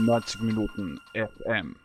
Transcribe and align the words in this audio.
90 0.00 0.40
Minuten 0.40 0.98
FM. 1.12 1.76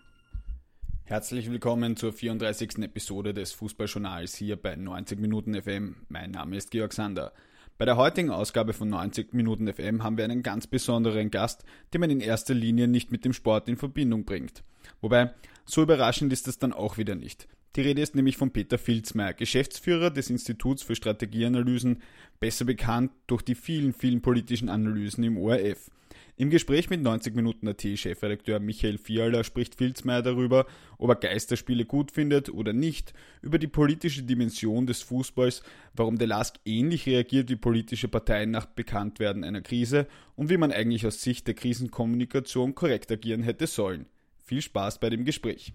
Herzlich 1.03 1.51
willkommen 1.51 1.97
zur 1.97 2.13
34. 2.13 2.77
Episode 2.79 3.33
des 3.33 3.51
Fußballjournals 3.51 4.35
hier 4.35 4.55
bei 4.55 4.77
90 4.77 5.19
Minuten 5.19 5.61
FM. 5.61 5.97
Mein 6.07 6.31
Name 6.31 6.55
ist 6.55 6.71
Georg 6.71 6.93
Sander. 6.93 7.33
Bei 7.77 7.83
der 7.83 7.97
heutigen 7.97 8.29
Ausgabe 8.31 8.71
von 8.71 8.89
90 8.89 9.33
Minuten 9.33 9.67
FM 9.67 10.01
haben 10.01 10.15
wir 10.17 10.23
einen 10.23 10.43
ganz 10.43 10.65
besonderen 10.65 11.29
Gast, 11.29 11.65
den 11.93 11.99
man 11.99 12.09
in 12.09 12.21
erster 12.21 12.53
Linie 12.53 12.87
nicht 12.87 13.11
mit 13.11 13.25
dem 13.25 13.33
Sport 13.33 13.67
in 13.67 13.75
Verbindung 13.75 14.23
bringt. 14.23 14.63
Wobei, 15.01 15.33
so 15.65 15.81
überraschend 15.81 16.31
ist 16.31 16.47
es 16.47 16.57
dann 16.57 16.71
auch 16.71 16.97
wieder 16.97 17.15
nicht. 17.15 17.49
Die 17.75 17.81
Rede 17.81 18.01
ist 18.01 18.15
nämlich 18.15 18.37
von 18.37 18.51
Peter 18.51 18.77
Filzmeier, 18.77 19.33
Geschäftsführer 19.33 20.09
des 20.09 20.29
Instituts 20.29 20.83
für 20.83 20.95
Strategieanalysen, 20.95 22.01
besser 22.39 22.63
bekannt 22.63 23.11
durch 23.27 23.41
die 23.41 23.55
vielen, 23.55 23.91
vielen 23.91 24.21
politischen 24.21 24.69
Analysen 24.69 25.25
im 25.25 25.37
ORF. 25.37 25.91
Im 26.37 26.49
Gespräch 26.49 26.89
mit 26.89 27.01
90 27.01 27.33
Minuten 27.33 27.65
AT 27.65 27.81
Chefredakteur 27.81 28.59
Michael 28.59 28.97
Fiala 28.97 29.45
spricht 29.45 29.75
Filzmeier 29.75 30.21
darüber, 30.21 30.65
ob 30.97 31.09
er 31.09 31.15
Geisterspiele 31.15 31.85
gut 31.85 32.11
findet 32.11 32.49
oder 32.49 32.73
nicht, 32.73 33.13
über 33.41 33.57
die 33.57 33.67
politische 33.67 34.21
Dimension 34.21 34.85
des 34.85 35.01
Fußballs, 35.01 35.63
warum 35.93 36.17
der 36.17 36.27
LASK 36.27 36.55
ähnlich 36.65 37.05
reagiert 37.05 37.49
wie 37.49 37.55
politische 37.55 38.09
Parteien 38.09 38.51
nach 38.51 38.65
Bekanntwerden 38.65 39.45
einer 39.45 39.61
Krise 39.61 40.07
und 40.35 40.49
wie 40.49 40.57
man 40.57 40.73
eigentlich 40.73 41.07
aus 41.07 41.21
Sicht 41.21 41.47
der 41.47 41.53
Krisenkommunikation 41.53 42.75
korrekt 42.75 43.09
agieren 43.13 43.41
hätte 43.41 43.65
sollen. 43.65 44.05
Viel 44.43 44.61
Spaß 44.61 44.99
bei 44.99 45.09
dem 45.09 45.23
Gespräch. 45.23 45.73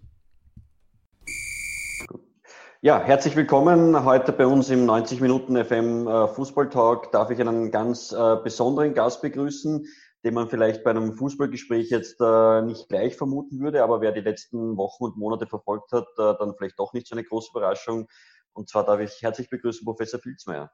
Ja, 2.83 2.98
herzlich 3.02 3.36
willkommen 3.36 4.05
heute 4.05 4.33
bei 4.33 4.47
uns 4.47 4.69
im 4.69 4.86
90 4.86 5.20
Minuten 5.20 5.62
FM 5.62 6.06
äh, 6.06 6.28
Fußball 6.28 6.69
Talk. 6.70 7.12
Darf 7.12 7.30
ich 7.30 7.38
einen 7.38 7.70
ganz 7.70 8.12
äh, 8.12 8.36
besonderen 8.42 8.95
Gast 8.95 9.20
begrüßen, 9.20 9.86
den 10.24 10.34
man 10.34 10.48
vielleicht 10.48 10.84
bei 10.84 10.91
einem 10.91 11.15
Fußballgespräch 11.15 11.91
jetzt 11.91 12.20
äh, 12.20 12.62
nicht 12.62 12.89
gleich 12.89 13.17
vermuten 13.17 13.61
würde, 13.61 13.83
aber 13.83 14.00
wer 14.00 14.12
die 14.12 14.20
letzten 14.20 14.77
Wochen 14.77 15.05
und 15.05 15.17
Monate 15.17 15.47
verfolgt 15.47 15.92
hat, 15.92 16.06
äh, 16.19 16.34
dann 16.39 16.55
vielleicht 16.56 16.78
doch 16.78 16.92
nicht 16.92 17.06
so 17.06 17.14
eine 17.14 17.25
große 17.25 17.50
Überraschung. 17.50 18.08
Und 18.53 18.69
zwar 18.69 18.84
darf 18.84 19.00
ich 19.00 19.22
herzlich 19.22 19.48
begrüßen 19.48 19.84
Professor 19.84 20.20
Filzmeier. 20.20 20.70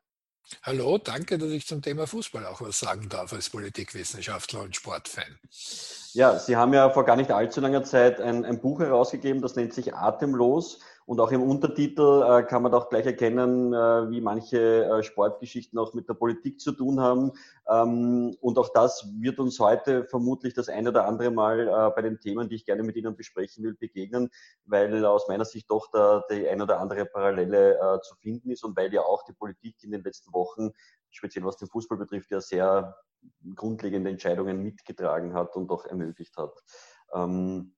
Hallo, 0.63 0.99
danke, 0.99 1.39
dass 1.39 1.51
ich 1.51 1.67
zum 1.67 1.83
Thema 1.83 2.07
Fußball 2.07 2.47
auch 2.47 2.61
was 2.61 2.79
sagen 2.79 3.09
darf 3.09 3.33
als 3.33 3.51
Politikwissenschaftler 3.51 4.63
und 4.63 4.77
Sportfan. 4.77 5.39
Ja, 6.13 6.39
Sie 6.39 6.57
haben 6.57 6.73
ja 6.73 6.89
vor 6.91 7.05
gar 7.05 7.17
nicht 7.17 7.33
allzu 7.33 7.61
langer 7.61 7.83
Zeit 7.83 8.21
ein, 8.21 8.45
ein 8.45 8.61
Buch 8.61 8.81
herausgegeben, 8.81 9.43
das 9.43 9.57
nennt 9.57 9.75
sich 9.75 9.95
Atemlos 9.95 10.79
und 11.07 11.21
auch 11.21 11.31
im 11.31 11.43
Untertitel 11.43 12.23
äh, 12.23 12.43
kann 12.43 12.63
man 12.63 12.75
auch 12.75 12.89
gleich 12.89 13.07
erkennen, 13.07 13.73
äh, 13.73 14.11
wie 14.11 14.21
manche 14.21 14.85
äh, 14.85 15.03
Sportgeschichten 15.05 15.79
auch 15.79 15.95
mit 15.95 16.09
der 16.09 16.15
Politik 16.15 16.61
zu 16.61 16.73
tun 16.73 17.01
haben. 17.01 17.31
Ähm, 17.69 18.37
und 18.41 18.59
auch 18.59 18.71
das 18.75 19.09
wird 19.21 19.39
uns 19.39 19.61
heute 19.61 20.05
vermutlich 20.05 20.53
das 20.55 20.69
eine 20.69 20.91
oder 20.91 21.07
andere 21.07 21.31
Mal 21.31 21.69
äh, 21.69 21.91
bei 21.95 22.03
den 22.03 22.19
Themen, 22.19 22.49
die 22.49 22.57
ich 22.57 22.67
gerne 22.67 22.83
mit 22.83 22.97
Ihnen 22.97 23.15
besprechen 23.15 23.63
will, 23.63 23.75
begegnen, 23.75 24.31
weil 24.65 25.07
aus 25.07 25.29
meiner 25.29 25.45
Sicht 25.45 25.71
doch 25.71 25.89
da 25.93 26.25
die 26.29 26.49
eine 26.49 26.65
oder 26.65 26.81
andere 26.81 27.07
Parallele 27.07 27.79
äh, 27.79 28.01
zu 28.01 28.17
finden 28.17 28.51
ist 28.51 28.65
und 28.65 28.77
weil 28.77 28.93
ja 28.93 29.03
auch 29.03 29.23
die 29.23 29.33
Politik 29.33 29.77
in 29.83 29.93
den 29.93 30.03
letzten 30.03 30.33
Wochen, 30.33 30.73
speziell 31.11 31.45
was 31.45 31.57
den 31.57 31.69
Fußball 31.69 31.99
betrifft, 31.99 32.33
ja 32.33 32.41
sehr 32.41 32.97
grundlegende 33.55 34.11
Entscheidungen 34.11 34.61
mitgetragen 34.61 35.35
hat 35.35 35.55
und 35.55 35.71
auch 35.71 35.85
ermöglicht 35.85 36.37
hat. 36.37 36.53
Ähm, 37.15 37.76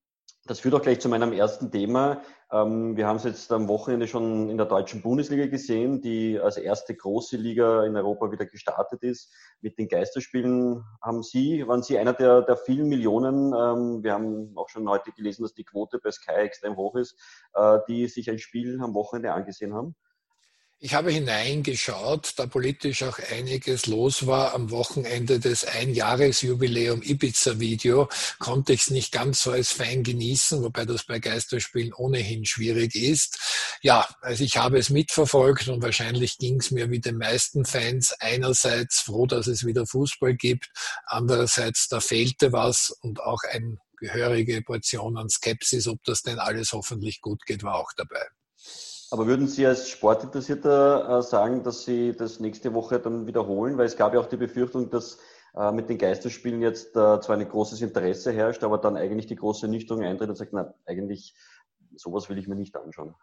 das 0.48 0.60
führt 0.60 0.74
auch 0.74 0.82
gleich 0.82 0.98
zu 0.98 1.08
meinem 1.08 1.32
ersten 1.32 1.70
Thema. 1.70 2.22
Ähm, 2.50 2.96
wir 2.96 3.06
haben 3.06 3.16
es 3.16 3.24
jetzt 3.24 3.52
am 3.52 3.68
Wochenende 3.68 4.08
schon 4.08 4.48
in 4.48 4.56
der 4.56 4.66
deutschen 4.66 5.02
Bundesliga 5.02 5.46
gesehen, 5.46 6.00
die 6.00 6.40
als 6.40 6.56
erste 6.56 6.94
große 6.94 7.36
Liga 7.36 7.84
in 7.84 7.94
Europa 7.96 8.32
wieder 8.32 8.46
gestartet 8.46 9.02
ist. 9.02 9.30
Mit 9.60 9.78
den 9.78 9.88
Geisterspielen 9.88 10.82
haben 11.02 11.22
Sie, 11.22 11.68
waren 11.68 11.82
Sie 11.82 11.98
einer 11.98 12.14
der, 12.14 12.42
der 12.42 12.56
vielen 12.56 12.88
Millionen, 12.88 13.52
ähm, 13.52 14.02
wir 14.02 14.14
haben 14.14 14.52
auch 14.56 14.70
schon 14.70 14.88
heute 14.88 15.12
gelesen, 15.12 15.42
dass 15.42 15.52
die 15.52 15.64
Quote 15.64 15.98
bei 15.98 16.10
Sky 16.10 16.32
extrem 16.32 16.76
hoch 16.76 16.96
ist, 16.96 17.20
äh, 17.52 17.78
die 17.86 18.08
sich 18.08 18.30
ein 18.30 18.38
Spiel 18.38 18.80
am 18.80 18.94
Wochenende 18.94 19.32
angesehen 19.32 19.74
haben? 19.74 19.94
Ich 20.80 20.94
habe 20.94 21.10
hineingeschaut, 21.10 22.34
da 22.36 22.46
politisch 22.46 23.02
auch 23.02 23.18
einiges 23.32 23.86
los 23.86 24.28
war 24.28 24.54
am 24.54 24.70
Wochenende 24.70 25.40
des 25.40 25.64
Einjahresjubiläum 25.64 27.02
Ibiza-Video, 27.02 28.08
konnte 28.38 28.74
ich 28.74 28.82
es 28.82 28.90
nicht 28.90 29.10
ganz 29.10 29.42
so 29.42 29.50
als 29.50 29.72
Fan 29.72 30.04
genießen, 30.04 30.62
wobei 30.62 30.84
das 30.84 31.02
bei 31.02 31.18
Geisterspielen 31.18 31.92
ohnehin 31.92 32.44
schwierig 32.44 32.94
ist. 32.94 33.40
Ja, 33.82 34.06
also 34.20 34.44
ich 34.44 34.56
habe 34.56 34.78
es 34.78 34.88
mitverfolgt 34.88 35.66
und 35.66 35.82
wahrscheinlich 35.82 36.38
ging 36.38 36.60
es 36.60 36.70
mir 36.70 36.88
wie 36.92 37.00
den 37.00 37.18
meisten 37.18 37.64
Fans 37.64 38.14
einerseits 38.20 39.00
froh, 39.00 39.26
dass 39.26 39.48
es 39.48 39.66
wieder 39.66 39.84
Fußball 39.84 40.36
gibt, 40.36 40.70
andererseits 41.06 41.88
da 41.88 41.98
fehlte 41.98 42.52
was 42.52 42.90
und 43.00 43.20
auch 43.20 43.42
eine 43.50 43.78
gehörige 43.96 44.62
Portion 44.62 45.16
an 45.16 45.28
Skepsis, 45.28 45.88
ob 45.88 46.04
das 46.04 46.22
denn 46.22 46.38
alles 46.38 46.72
hoffentlich 46.72 47.20
gut 47.20 47.44
geht, 47.46 47.64
war 47.64 47.74
auch 47.74 47.90
dabei. 47.96 48.28
Aber 49.10 49.26
würden 49.26 49.48
Sie 49.48 49.66
als 49.66 49.88
Sportinteressierter 49.88 51.18
äh, 51.18 51.22
sagen, 51.22 51.62
dass 51.62 51.84
Sie 51.84 52.14
das 52.14 52.40
nächste 52.40 52.74
Woche 52.74 53.00
dann 53.00 53.26
wiederholen? 53.26 53.78
Weil 53.78 53.86
es 53.86 53.96
gab 53.96 54.12
ja 54.12 54.20
auch 54.20 54.26
die 54.26 54.36
Befürchtung, 54.36 54.90
dass 54.90 55.18
äh, 55.54 55.72
mit 55.72 55.88
den 55.88 55.96
Geisterspielen 55.96 56.60
jetzt 56.60 56.90
äh, 56.90 57.20
zwar 57.20 57.36
ein 57.36 57.48
großes 57.48 57.80
Interesse 57.80 58.32
herrscht, 58.32 58.64
aber 58.64 58.78
dann 58.78 58.96
eigentlich 58.96 59.26
die 59.26 59.36
große 59.36 59.66
Nüchterung 59.66 60.04
eintritt 60.04 60.28
und 60.28 60.36
sagt, 60.36 60.52
na, 60.52 60.74
eigentlich 60.84 61.34
sowas 61.96 62.28
will 62.28 62.38
ich 62.38 62.48
mir 62.48 62.54
nicht 62.54 62.76
anschauen. 62.76 63.14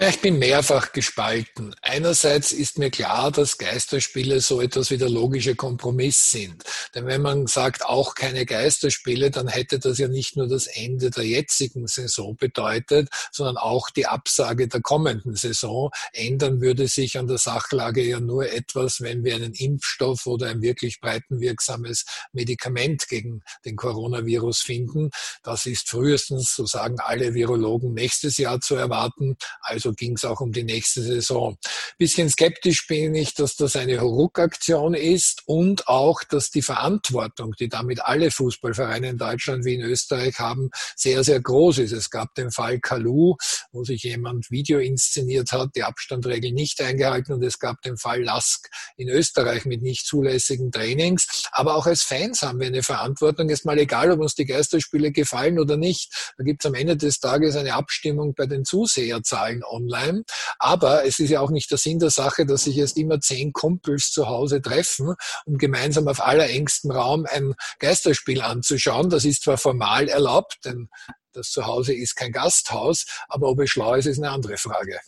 Ich 0.00 0.20
bin 0.20 0.38
mehrfach 0.38 0.92
gespalten. 0.92 1.74
Einerseits 1.82 2.52
ist 2.52 2.78
mir 2.78 2.88
klar, 2.88 3.32
dass 3.32 3.58
Geisterspiele 3.58 4.40
so 4.40 4.60
etwas 4.60 4.92
wie 4.92 4.96
der 4.96 5.08
logische 5.08 5.56
Kompromiss 5.56 6.30
sind. 6.30 6.62
Denn 6.94 7.06
wenn 7.06 7.20
man 7.20 7.48
sagt, 7.48 7.84
auch 7.84 8.14
keine 8.14 8.46
Geisterspiele, 8.46 9.32
dann 9.32 9.48
hätte 9.48 9.80
das 9.80 9.98
ja 9.98 10.06
nicht 10.06 10.36
nur 10.36 10.46
das 10.46 10.68
Ende 10.68 11.10
der 11.10 11.24
jetzigen 11.24 11.88
Saison 11.88 12.36
bedeutet, 12.36 13.08
sondern 13.32 13.56
auch 13.56 13.90
die 13.90 14.06
Absage 14.06 14.68
der 14.68 14.82
kommenden 14.82 15.34
Saison. 15.34 15.90
Ändern 16.12 16.60
würde 16.60 16.86
sich 16.86 17.18
an 17.18 17.26
der 17.26 17.38
Sachlage 17.38 18.04
ja 18.04 18.20
nur 18.20 18.48
etwas, 18.52 19.00
wenn 19.00 19.24
wir 19.24 19.34
einen 19.34 19.54
Impfstoff 19.54 20.28
oder 20.28 20.46
ein 20.46 20.62
wirklich 20.62 21.00
breitenwirksames 21.00 22.04
Medikament 22.32 23.08
gegen 23.08 23.42
den 23.64 23.74
Coronavirus 23.74 24.60
finden. 24.60 25.10
Das 25.42 25.66
ist 25.66 25.88
frühestens, 25.88 26.54
so 26.54 26.66
sagen 26.66 27.00
alle 27.00 27.34
Virologen, 27.34 27.94
nächstes 27.94 28.38
Jahr 28.38 28.60
zu 28.60 28.76
erwarten. 28.76 29.36
Also 29.60 29.87
so 29.88 29.94
ging 29.94 30.16
es 30.16 30.24
auch 30.24 30.40
um 30.40 30.52
die 30.52 30.64
nächste 30.64 31.02
Saison. 31.02 31.56
Bisschen 31.96 32.28
skeptisch 32.28 32.86
bin 32.86 33.14
ich, 33.14 33.34
dass 33.34 33.56
das 33.56 33.74
eine 33.74 34.00
Hauruck-Aktion 34.00 34.92
ist 34.94 35.42
und 35.46 35.88
auch, 35.88 36.22
dass 36.24 36.50
die 36.50 36.62
Verantwortung, 36.62 37.54
die 37.58 37.68
damit 37.68 38.02
alle 38.02 38.30
Fußballvereine 38.30 39.08
in 39.08 39.18
Deutschland 39.18 39.64
wie 39.64 39.74
in 39.74 39.80
Österreich 39.80 40.38
haben, 40.38 40.70
sehr, 40.94 41.24
sehr 41.24 41.40
groß 41.40 41.78
ist. 41.78 41.92
Es 41.92 42.10
gab 42.10 42.34
den 42.34 42.50
Fall 42.50 42.80
Kalu, 42.80 43.36
wo 43.72 43.84
sich 43.84 44.02
jemand 44.02 44.50
Video 44.50 44.78
inszeniert 44.78 45.52
hat, 45.52 45.70
die 45.74 45.84
Abstandregel 45.84 46.52
nicht 46.52 46.80
eingehalten 46.82 47.32
und 47.32 47.42
es 47.42 47.58
gab 47.58 47.80
den 47.82 47.96
Fall 47.96 48.22
Lask 48.22 48.68
in 48.96 49.08
Österreich 49.08 49.64
mit 49.64 49.80
nicht 49.80 50.06
zulässigen 50.06 50.70
Trainings. 50.70 51.48
Aber 51.52 51.76
auch 51.76 51.86
als 51.86 52.02
Fans 52.02 52.42
haben 52.42 52.60
wir 52.60 52.66
eine 52.66 52.82
Verantwortung. 52.82 53.48
Ist 53.48 53.64
mal 53.64 53.78
egal, 53.78 54.10
ob 54.10 54.20
uns 54.20 54.34
die 54.34 54.44
Geisterspiele 54.44 55.12
gefallen 55.12 55.58
oder 55.58 55.78
nicht. 55.78 56.32
Da 56.36 56.44
gibt 56.44 56.62
es 56.62 56.68
am 56.68 56.74
Ende 56.74 56.96
des 56.96 57.20
Tages 57.20 57.56
eine 57.56 57.72
Abstimmung 57.72 58.34
bei 58.34 58.46
den 58.46 58.66
Zuseherzahlen 58.66 59.62
online. 59.78 60.24
Aber 60.58 61.04
es 61.04 61.18
ist 61.18 61.30
ja 61.30 61.40
auch 61.40 61.50
nicht 61.50 61.70
der 61.70 61.78
Sinn 61.78 61.98
der 61.98 62.10
Sache, 62.10 62.46
dass 62.46 62.64
sich 62.64 62.76
jetzt 62.76 62.96
immer 62.96 63.20
zehn 63.20 63.52
Kumpels 63.52 64.10
zu 64.10 64.28
Hause 64.28 64.60
treffen, 64.60 65.14
um 65.46 65.58
gemeinsam 65.58 66.08
auf 66.08 66.20
allerengstem 66.20 66.90
Raum 66.90 67.26
ein 67.28 67.54
Geisterspiel 67.78 68.42
anzuschauen. 68.42 69.10
Das 69.10 69.24
ist 69.24 69.42
zwar 69.42 69.58
formal 69.58 70.08
erlaubt, 70.08 70.58
denn 70.64 70.88
das 71.32 71.50
Zuhause 71.50 71.94
ist 71.94 72.16
kein 72.16 72.32
Gasthaus, 72.32 73.06
aber 73.28 73.48
ob 73.48 73.60
es 73.60 73.70
schlau 73.70 73.94
ist, 73.94 74.06
ist 74.06 74.18
eine 74.18 74.30
andere 74.30 74.56
Frage. 74.56 74.98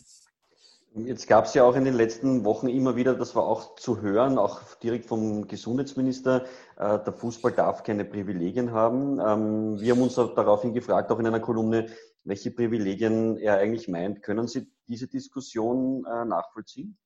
Jetzt 0.93 1.27
gab 1.27 1.45
es 1.45 1.53
ja 1.53 1.63
auch 1.63 1.77
in 1.77 1.85
den 1.85 1.93
letzten 1.93 2.43
Wochen 2.43 2.67
immer 2.67 2.97
wieder, 2.97 3.15
das 3.15 3.33
war 3.33 3.43
auch 3.43 3.75
zu 3.75 4.01
hören, 4.01 4.37
auch 4.37 4.61
direkt 4.83 5.05
vom 5.05 5.47
Gesundheitsminister, 5.47 6.43
äh, 6.77 6.99
der 6.99 7.13
Fußball 7.13 7.53
darf 7.53 7.83
keine 7.83 8.03
Privilegien 8.03 8.73
haben. 8.73 9.17
Ähm, 9.19 9.79
wir 9.79 9.93
haben 9.93 10.01
uns 10.01 10.15
daraufhin 10.15 10.73
gefragt, 10.73 11.09
auch 11.09 11.19
in 11.19 11.27
einer 11.27 11.39
Kolumne, 11.39 11.87
welche 12.25 12.51
Privilegien 12.51 13.37
er 13.37 13.57
eigentlich 13.57 13.87
meint. 13.87 14.21
Können 14.21 14.47
Sie 14.47 14.69
diese 14.87 15.07
Diskussion 15.07 16.03
äh, 16.05 16.25
nachvollziehen? 16.25 16.97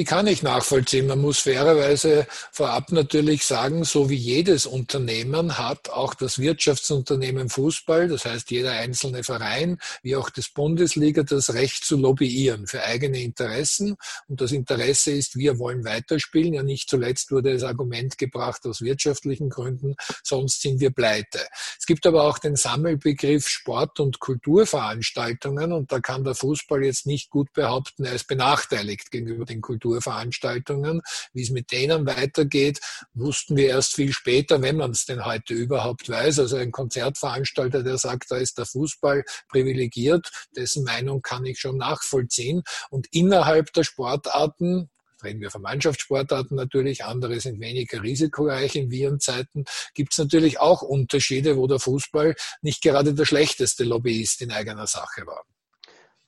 Die 0.00 0.06
kann 0.06 0.26
ich 0.26 0.42
nachvollziehen. 0.42 1.08
Man 1.08 1.20
muss 1.20 1.40
fairerweise 1.40 2.26
vorab 2.52 2.90
natürlich 2.90 3.44
sagen, 3.44 3.84
so 3.84 4.08
wie 4.08 4.16
jedes 4.16 4.64
Unternehmen 4.64 5.58
hat 5.58 5.90
auch 5.90 6.14
das 6.14 6.38
Wirtschaftsunternehmen 6.38 7.50
Fußball, 7.50 8.08
das 8.08 8.24
heißt 8.24 8.50
jeder 8.50 8.72
einzelne 8.72 9.24
Verein, 9.24 9.76
wie 10.02 10.16
auch 10.16 10.30
das 10.30 10.48
Bundesliga, 10.48 11.22
das 11.22 11.52
Recht 11.52 11.84
zu 11.84 11.98
lobbyieren 11.98 12.66
für 12.66 12.82
eigene 12.82 13.20
Interessen. 13.20 13.98
Und 14.26 14.40
das 14.40 14.52
Interesse 14.52 15.10
ist, 15.10 15.36
wir 15.36 15.58
wollen 15.58 15.84
weiterspielen. 15.84 16.54
Ja, 16.54 16.62
nicht 16.62 16.88
zuletzt 16.88 17.30
wurde 17.30 17.52
das 17.52 17.62
Argument 17.62 18.16
gebracht 18.16 18.64
aus 18.64 18.80
wirtschaftlichen 18.80 19.50
Gründen, 19.50 19.96
sonst 20.22 20.62
sind 20.62 20.80
wir 20.80 20.92
pleite. 20.92 21.40
Es 21.78 21.84
gibt 21.84 22.06
aber 22.06 22.22
auch 22.22 22.38
den 22.38 22.56
Sammelbegriff 22.56 23.46
Sport- 23.46 24.00
und 24.00 24.18
Kulturveranstaltungen 24.18 25.74
und 25.74 25.92
da 25.92 26.00
kann 26.00 26.24
der 26.24 26.34
Fußball 26.34 26.82
jetzt 26.84 27.04
nicht 27.04 27.28
gut 27.28 27.52
behaupten, 27.52 28.06
er 28.06 28.14
ist 28.14 28.28
benachteiligt 28.28 29.10
gegenüber 29.10 29.44
den 29.44 29.60
Kulturveranstaltungen. 29.60 29.89
Kulturveranstaltungen. 29.90 31.02
Wie 31.32 31.42
es 31.42 31.50
mit 31.50 31.72
denen 31.72 32.06
weitergeht, 32.06 32.80
wussten 33.14 33.56
wir 33.56 33.68
erst 33.68 33.94
viel 33.94 34.12
später, 34.12 34.62
wenn 34.62 34.76
man 34.76 34.92
es 34.92 35.04
denn 35.04 35.24
heute 35.24 35.54
überhaupt 35.54 36.08
weiß. 36.08 36.38
Also 36.38 36.56
ein 36.56 36.72
Konzertveranstalter, 36.72 37.82
der 37.82 37.98
sagt, 37.98 38.30
da 38.30 38.36
ist 38.36 38.58
der 38.58 38.66
Fußball 38.66 39.24
privilegiert, 39.48 40.30
dessen 40.56 40.84
Meinung 40.84 41.22
kann 41.22 41.44
ich 41.44 41.58
schon 41.58 41.76
nachvollziehen. 41.76 42.62
Und 42.90 43.08
innerhalb 43.12 43.72
der 43.72 43.84
Sportarten, 43.84 44.90
reden 45.22 45.40
wir 45.40 45.50
von 45.50 45.62
Mannschaftssportarten 45.62 46.56
natürlich, 46.56 47.04
andere 47.04 47.40
sind 47.40 47.60
weniger 47.60 48.02
risikoreich 48.02 48.76
in 48.76 48.90
Virenzeiten, 48.90 49.64
gibt 49.94 50.12
es 50.12 50.18
natürlich 50.18 50.60
auch 50.60 50.82
Unterschiede, 50.82 51.56
wo 51.56 51.66
der 51.66 51.78
Fußball 51.78 52.34
nicht 52.62 52.82
gerade 52.82 53.12
der 53.12 53.26
schlechteste 53.26 53.84
Lobbyist 53.84 54.40
in 54.40 54.50
eigener 54.50 54.86
Sache 54.86 55.26
war. 55.26 55.44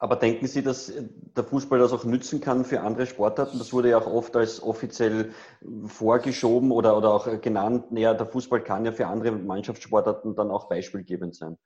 Aber 0.02 0.16
denken 0.16 0.48
Sie, 0.48 0.64
dass 0.64 0.92
der 1.36 1.44
Fußball 1.44 1.78
das 1.78 1.92
auch 1.92 2.02
nützen 2.02 2.40
kann 2.40 2.64
für 2.64 2.80
andere 2.80 3.06
Sportarten? 3.06 3.60
Das 3.60 3.72
wurde 3.72 3.90
ja 3.90 3.98
auch 3.98 4.06
oft 4.08 4.34
als 4.34 4.60
offiziell 4.60 5.30
vorgeschoben 5.86 6.72
oder, 6.72 6.96
oder 6.96 7.14
auch 7.14 7.40
genannt. 7.40 7.92
Naja, 7.92 8.12
der 8.12 8.26
Fußball 8.26 8.64
kann 8.64 8.84
ja 8.84 8.90
für 8.90 9.06
andere 9.06 9.30
Mannschaftssportarten 9.30 10.34
dann 10.34 10.50
auch 10.50 10.68
beispielgebend 10.68 11.36
sein. 11.36 11.56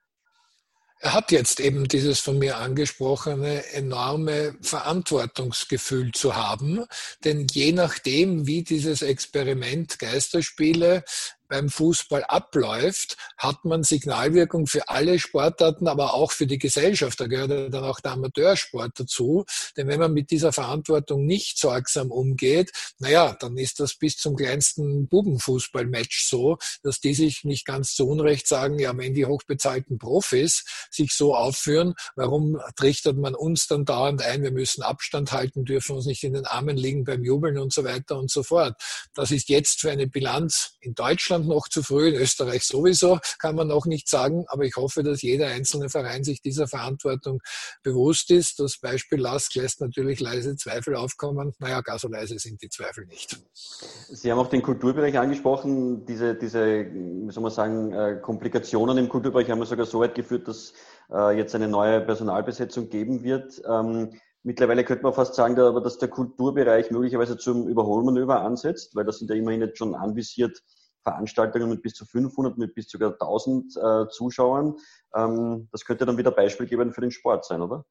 Er 0.99 1.15
hat 1.15 1.31
jetzt 1.31 1.59
eben 1.59 1.87
dieses 1.87 2.19
von 2.19 2.37
mir 2.37 2.57
angesprochene 2.57 3.73
enorme 3.73 4.55
Verantwortungsgefühl 4.61 6.11
zu 6.11 6.35
haben, 6.35 6.85
denn 7.23 7.47
je 7.49 7.71
nachdem, 7.71 8.45
wie 8.45 8.63
dieses 8.63 9.01
Experiment 9.01 9.97
Geisterspiele 9.97 11.03
beim 11.47 11.69
Fußball 11.69 12.23
abläuft, 12.23 13.17
hat 13.37 13.65
man 13.65 13.83
Signalwirkung 13.83 14.67
für 14.67 14.89
alle 14.89 15.19
Sportarten, 15.19 15.87
aber 15.87 16.13
auch 16.13 16.31
für 16.31 16.47
die 16.47 16.57
Gesellschaft. 16.57 17.19
Da 17.19 17.27
gehört 17.27 17.73
dann 17.73 17.83
auch 17.83 17.99
der 17.99 18.13
Amateursport 18.13 18.99
dazu. 18.99 19.45
Denn 19.75 19.87
wenn 19.87 19.99
man 19.99 20.13
mit 20.13 20.31
dieser 20.31 20.51
Verantwortung 20.51 21.25
nicht 21.25 21.57
sorgsam 21.57 22.11
umgeht, 22.11 22.71
naja, 22.99 23.35
dann 23.39 23.57
ist 23.57 23.79
das 23.79 23.95
bis 23.95 24.17
zum 24.17 24.35
kleinsten 24.35 25.07
Bubenfußballmatch 25.07 26.27
so, 26.27 26.57
dass 26.83 26.99
die 26.99 27.13
sich 27.13 27.43
nicht 27.43 27.65
ganz 27.65 27.93
zu 27.93 28.07
Unrecht 28.07 28.47
sagen, 28.47 28.79
ja, 28.79 28.95
wenn 28.97 29.13
die 29.13 29.25
hochbezahlten 29.25 29.97
Profis 29.97 30.65
sich 30.91 31.13
so 31.13 31.35
aufführen, 31.35 31.93
warum 32.15 32.59
trichtert 32.75 33.17
man 33.17 33.35
uns 33.35 33.67
dann 33.67 33.85
dauernd 33.85 34.21
ein, 34.21 34.43
wir 34.43 34.51
müssen 34.51 34.81
Abstand 34.81 35.31
halten, 35.31 35.65
dürfen 35.65 35.95
uns 35.95 36.05
nicht 36.05 36.23
in 36.23 36.33
den 36.33 36.45
Armen 36.45 36.77
liegen 36.77 37.03
beim 37.03 37.23
Jubeln 37.23 37.57
und 37.57 37.73
so 37.73 37.83
weiter 37.83 38.17
und 38.17 38.31
so 38.31 38.43
fort. 38.43 38.75
Das 39.13 39.31
ist 39.31 39.49
jetzt 39.49 39.81
für 39.81 39.91
eine 39.91 40.07
Bilanz 40.07 40.77
in 40.81 40.93
Deutschland 40.93 41.36
Deutschland 41.37 41.47
noch 41.47 41.67
zu 41.67 41.83
früh, 41.83 42.09
in 42.09 42.15
Österreich 42.15 42.63
sowieso, 42.63 43.19
kann 43.39 43.55
man 43.55 43.67
noch 43.67 43.85
nicht 43.85 44.09
sagen. 44.09 44.45
Aber 44.47 44.63
ich 44.63 44.75
hoffe, 44.75 45.03
dass 45.03 45.21
jeder 45.21 45.47
einzelne 45.47 45.89
Verein 45.89 46.23
sich 46.23 46.41
dieser 46.41 46.67
Verantwortung 46.67 47.41
bewusst 47.83 48.31
ist. 48.31 48.59
Das 48.59 48.79
Beispiel 48.79 49.19
Lask 49.19 49.53
lässt 49.55 49.81
natürlich 49.81 50.19
leise 50.19 50.55
Zweifel 50.55 50.95
aufkommen. 50.95 51.53
Naja, 51.59 51.81
gar 51.81 51.99
so 51.99 52.07
leise 52.07 52.39
sind 52.39 52.61
die 52.61 52.69
Zweifel 52.69 53.05
nicht. 53.05 53.39
Sie 53.53 54.31
haben 54.31 54.39
auch 54.39 54.49
den 54.49 54.61
Kulturbereich 54.61 55.17
angesprochen. 55.17 56.05
Diese, 56.05 56.35
diese 56.35 56.85
wie 56.91 57.31
soll 57.31 57.43
man 57.43 57.51
sagen, 57.51 57.93
äh, 57.93 58.19
Komplikationen 58.21 58.97
im 58.97 59.09
Kulturbereich 59.09 59.49
haben 59.49 59.59
wir 59.59 59.65
sogar 59.65 59.85
so 59.85 59.99
weit 59.99 60.15
geführt, 60.15 60.47
dass 60.47 60.73
äh, 61.11 61.37
jetzt 61.37 61.53
eine 61.55 61.67
neue 61.67 62.01
Personalbesetzung 62.01 62.89
geben 62.89 63.23
wird. 63.23 63.61
Ähm, 63.67 64.11
Mittlerweile 64.43 64.85
könnte 64.85 65.03
man 65.03 65.13
fast 65.13 65.35
sagen, 65.35 65.57
dass 65.57 65.97
der 65.97 66.07
Kulturbereich 66.07 66.89
möglicherweise 66.89 67.37
zum 67.37 67.67
Überholmanöver 67.67 68.39
ansetzt, 68.43 68.95
weil 68.95 69.03
das 69.03 69.17
sind 69.17 69.29
ja 69.29 69.35
immerhin 69.35 69.59
jetzt 69.59 69.77
schon 69.77 69.93
anvisiert 69.93 70.63
Veranstaltungen 71.07 71.69
mit 71.69 71.81
bis 71.81 71.93
zu 71.93 72.05
500, 72.05 72.57
mit 72.57 72.75
bis 72.75 72.87
zu 72.87 72.97
1000 72.97 73.77
äh, 73.77 74.09
Zuschauern. 74.09 74.75
Ähm, 75.15 75.69
das 75.71 75.85
könnte 75.85 76.05
dann 76.05 76.17
wieder 76.17 76.31
Beispiel 76.31 76.67
geben 76.67 76.91
für 76.91 77.01
den 77.01 77.11
Sport 77.11 77.45
sein, 77.45 77.61
oder? 77.61 77.85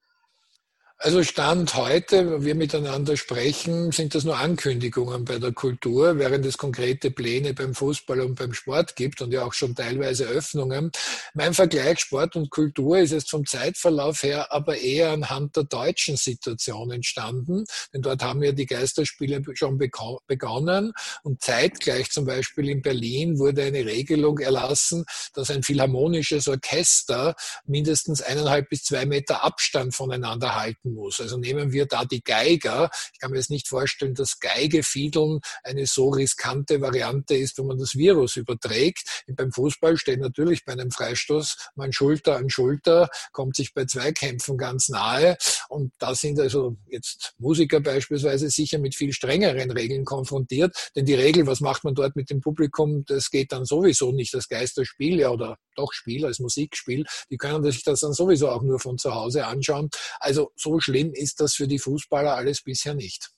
Also 0.98 1.22
Stand 1.22 1.74
heute, 1.74 2.30
wenn 2.30 2.44
wir 2.46 2.54
miteinander 2.54 3.18
sprechen, 3.18 3.92
sind 3.92 4.14
das 4.14 4.24
nur 4.24 4.38
Ankündigungen 4.38 5.26
bei 5.26 5.38
der 5.38 5.52
Kultur, 5.52 6.18
während 6.18 6.46
es 6.46 6.56
konkrete 6.56 7.10
Pläne 7.10 7.52
beim 7.52 7.74
Fußball 7.74 8.22
und 8.22 8.34
beim 8.34 8.54
Sport 8.54 8.96
gibt 8.96 9.20
und 9.20 9.30
ja 9.30 9.44
auch 9.44 9.52
schon 9.52 9.74
teilweise 9.74 10.24
Öffnungen. 10.24 10.90
Mein 11.34 11.52
Vergleich 11.52 12.00
Sport 12.00 12.34
und 12.34 12.48
Kultur 12.48 12.98
ist 12.98 13.12
jetzt 13.12 13.28
vom 13.28 13.44
Zeitverlauf 13.44 14.22
her 14.22 14.50
aber 14.54 14.78
eher 14.78 15.10
anhand 15.10 15.54
der 15.56 15.64
deutschen 15.64 16.16
Situation 16.16 16.90
entstanden, 16.90 17.66
denn 17.92 18.00
dort 18.00 18.22
haben 18.22 18.42
ja 18.42 18.52
die 18.52 18.66
Geisterspiele 18.66 19.42
schon 19.52 19.76
begonnen 19.76 20.94
und 21.22 21.42
zeitgleich 21.42 22.10
zum 22.10 22.24
Beispiel 22.24 22.70
in 22.70 22.80
Berlin 22.80 23.38
wurde 23.38 23.64
eine 23.64 23.84
Regelung 23.84 24.38
erlassen, 24.38 25.04
dass 25.34 25.50
ein 25.50 25.62
philharmonisches 25.62 26.48
Orchester 26.48 27.36
mindestens 27.66 28.22
eineinhalb 28.22 28.70
bis 28.70 28.84
zwei 28.84 29.04
Meter 29.04 29.44
Abstand 29.44 29.94
voneinander 29.94 30.54
halten 30.54 30.85
halten 30.86 30.94
muss. 30.94 31.20
Also 31.20 31.36
nehmen 31.36 31.72
wir 31.72 31.86
da 31.86 32.04
die 32.04 32.22
Geiger. 32.22 32.90
Ich 33.12 33.20
kann 33.20 33.30
mir 33.30 33.38
jetzt 33.38 33.50
nicht 33.50 33.68
vorstellen, 33.68 34.14
dass 34.14 34.40
Geigefiedeln 34.40 35.40
eine 35.62 35.86
so 35.86 36.10
riskante 36.10 36.80
Variante 36.80 37.34
ist, 37.34 37.58
wenn 37.58 37.66
man 37.66 37.78
das 37.78 37.94
Virus 37.96 38.36
überträgt. 38.36 39.24
Beim 39.28 39.52
Fußball 39.52 39.96
steht 39.96 40.20
natürlich 40.20 40.64
bei 40.64 40.72
einem 40.72 40.90
Freistoß 40.90 41.56
man 41.74 41.92
Schulter 41.92 42.36
an 42.36 42.50
Schulter, 42.50 43.08
kommt 43.32 43.56
sich 43.56 43.74
bei 43.74 43.84
Zweikämpfen 43.84 44.56
ganz 44.56 44.88
nahe. 44.88 45.36
Und 45.68 45.92
da 45.98 46.14
sind 46.14 46.38
also 46.40 46.76
jetzt 46.88 47.34
Musiker 47.38 47.80
beispielsweise 47.80 48.50
sicher 48.50 48.78
mit 48.78 48.94
viel 48.94 49.12
strengeren 49.12 49.70
Regeln 49.70 50.04
konfrontiert. 50.04 50.74
Denn 50.94 51.06
die 51.06 51.14
Regel, 51.14 51.46
was 51.46 51.60
macht 51.60 51.84
man 51.84 51.94
dort 51.94 52.16
mit 52.16 52.30
dem 52.30 52.40
Publikum, 52.40 53.04
das 53.06 53.30
geht 53.30 53.52
dann 53.52 53.64
sowieso 53.64 54.12
nicht 54.12 54.34
als 54.34 54.48
Geisterspiel 54.48 55.20
ja, 55.20 55.30
oder 55.30 55.58
doch 55.74 55.92
Spiel, 55.92 56.24
als 56.24 56.38
Musikspiel. 56.38 57.04
Die 57.30 57.36
können 57.36 57.62
sich 57.64 57.84
das 57.84 58.00
dann 58.00 58.12
sowieso 58.12 58.48
auch 58.48 58.62
nur 58.62 58.80
von 58.80 58.98
zu 58.98 59.14
Hause 59.14 59.46
anschauen. 59.46 59.90
Also 60.18 60.52
so 60.56 60.75
schlimm 60.80 61.12
ist 61.12 61.40
das 61.40 61.54
für 61.54 61.68
die 61.68 61.78
Fußballer 61.78 62.34
alles 62.34 62.62
bisher 62.62 62.94
nicht. 62.94 63.30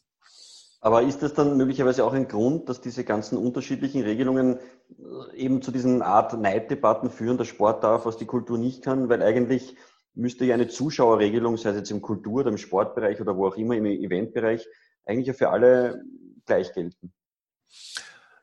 Aber 0.80 1.02
ist 1.02 1.22
das 1.22 1.34
dann 1.34 1.56
möglicherweise 1.56 2.04
auch 2.04 2.12
ein 2.12 2.28
Grund, 2.28 2.68
dass 2.68 2.80
diese 2.80 3.02
ganzen 3.02 3.36
unterschiedlichen 3.36 4.02
Regelungen 4.02 4.58
äh, 4.58 5.36
eben 5.36 5.60
zu 5.60 5.72
diesen 5.72 6.02
Art 6.02 6.38
Neiddebatten 6.38 7.10
führen, 7.10 7.36
der 7.36 7.44
Sport 7.44 7.82
darf, 7.82 8.06
was 8.06 8.16
die 8.16 8.26
Kultur 8.26 8.58
nicht 8.58 8.82
kann? 8.82 9.08
Weil 9.08 9.22
eigentlich 9.22 9.74
müsste 10.14 10.44
ja 10.44 10.54
eine 10.54 10.68
Zuschauerregelung, 10.68 11.56
sei 11.56 11.70
es 11.70 11.76
jetzt 11.76 11.90
im 11.90 12.00
Kultur- 12.00 12.40
oder 12.40 12.50
im 12.50 12.58
Sportbereich 12.58 13.20
oder 13.20 13.36
wo 13.36 13.48
auch 13.48 13.56
immer, 13.56 13.76
im 13.76 13.86
Eventbereich, 13.86 14.66
eigentlich 15.04 15.26
ja 15.26 15.32
für 15.32 15.50
alle 15.50 16.02
gleich 16.46 16.72
gelten. 16.72 17.12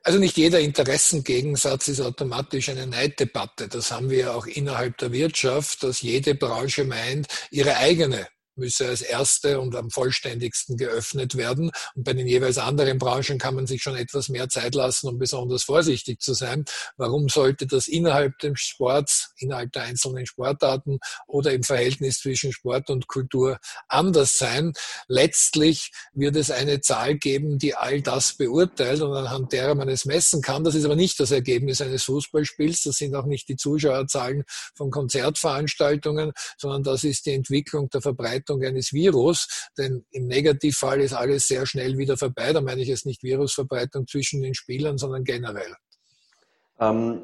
Also 0.04 0.20
nicht 0.20 0.38
jeder 0.38 0.60
Interessengegensatz 0.60 1.88
ist 1.88 2.00
automatisch 2.00 2.70
eine 2.70 2.86
Neiddebatte. 2.86 3.68
Das 3.68 3.92
haben 3.92 4.12
wir 4.12 4.36
auch 4.36 4.46
innerhalb 4.46 4.98
der 5.00 5.12
Wirtschaft, 5.12 5.82
dass 5.82 6.04
jede 6.04 6.36
Branche 6.36 6.84
meint, 6.84 7.28
ihre 7.50 7.78
eigene 7.78 8.28
müsse 8.56 8.88
als 8.88 9.02
erste 9.02 9.60
und 9.60 9.76
am 9.76 9.90
vollständigsten 9.90 10.78
geöffnet 10.78 11.36
werden. 11.36 11.72
Und 11.96 12.04
bei 12.04 12.14
den 12.14 12.28
jeweils 12.28 12.58
anderen 12.58 12.98
Branchen 12.98 13.38
kann 13.38 13.56
man 13.56 13.68
sich 13.68 13.82
schon 13.82 13.96
etwas 13.96 14.30
mehr 14.30 14.50
Zeit 14.50 14.76
lassen, 14.76 15.08
um 15.08 15.18
besonders 15.18 15.64
vorsichtig 15.64 16.22
zu 16.22 16.34
sein. 16.34 16.66
Warum 16.98 17.30
sollte 17.30 17.68
das 17.68 17.88
innerhalb 17.88 18.38
des 18.40 18.60
Sports, 18.60 19.34
innerhalb 19.38 19.72
der 19.74 19.84
einzelnen 19.84 20.26
Sportarten 20.26 21.00
oder 21.28 21.54
im 21.54 21.64
Verhältnis 21.64 22.20
zwischen 22.20 22.54
Sport 22.54 22.90
und 22.90 23.08
Kultur 23.08 23.60
anders 23.88 24.38
sein? 24.38 24.74
Letztlich 25.08 25.92
wird 26.14 26.36
es 26.36 26.52
eine 26.52 26.82
Zahl 26.82 27.16
geben, 27.16 27.60
die 27.60 27.76
all 27.76 28.02
das 28.02 28.34
beurteilt 28.34 29.02
und 29.02 29.14
anhand 29.14 29.52
derer 29.52 29.76
man 29.76 29.90
es 29.90 30.06
messen 30.06 30.42
kann. 30.42 30.64
Das 30.64 30.76
ist 30.76 30.86
aber 30.86 30.96
nicht 30.96 31.20
das 31.20 31.32
Ergebnis 31.32 31.82
eines 31.82 32.04
Fußballspiels. 32.04 32.84
Das 32.84 32.96
sind 32.96 33.16
auch 33.16 33.26
nicht 33.26 33.50
die 33.50 33.58
Zuschauerzahlen 33.58 34.44
von 34.74 34.92
Konzertveranstaltungen, 34.92 36.32
sondern 36.58 36.84
das 36.84 37.04
ist 37.04 37.26
die 37.26 37.34
Entwicklung 37.34 37.90
der 37.90 38.02
Verbreitung 38.02 38.45
Verbreitung 38.46 38.64
eines 38.64 38.94
Virus, 38.94 39.70
denn 39.78 40.06
im 40.12 40.28
Negativfall 40.28 41.02
ist 41.02 41.14
alles 41.14 41.48
sehr 41.48 41.66
schnell 41.66 41.98
wieder 41.98 42.18
vorbei. 42.18 42.54
Da 42.54 42.62
meine 42.62 42.82
ich 42.82 42.88
jetzt 42.88 43.06
nicht 43.06 43.24
Virusverbreitung 43.24 44.08
zwischen 44.08 44.42
den 44.42 44.54
Spielern, 44.54 44.98
sondern 44.98 45.24
generell. 45.24 45.74
Ähm, 46.78 47.22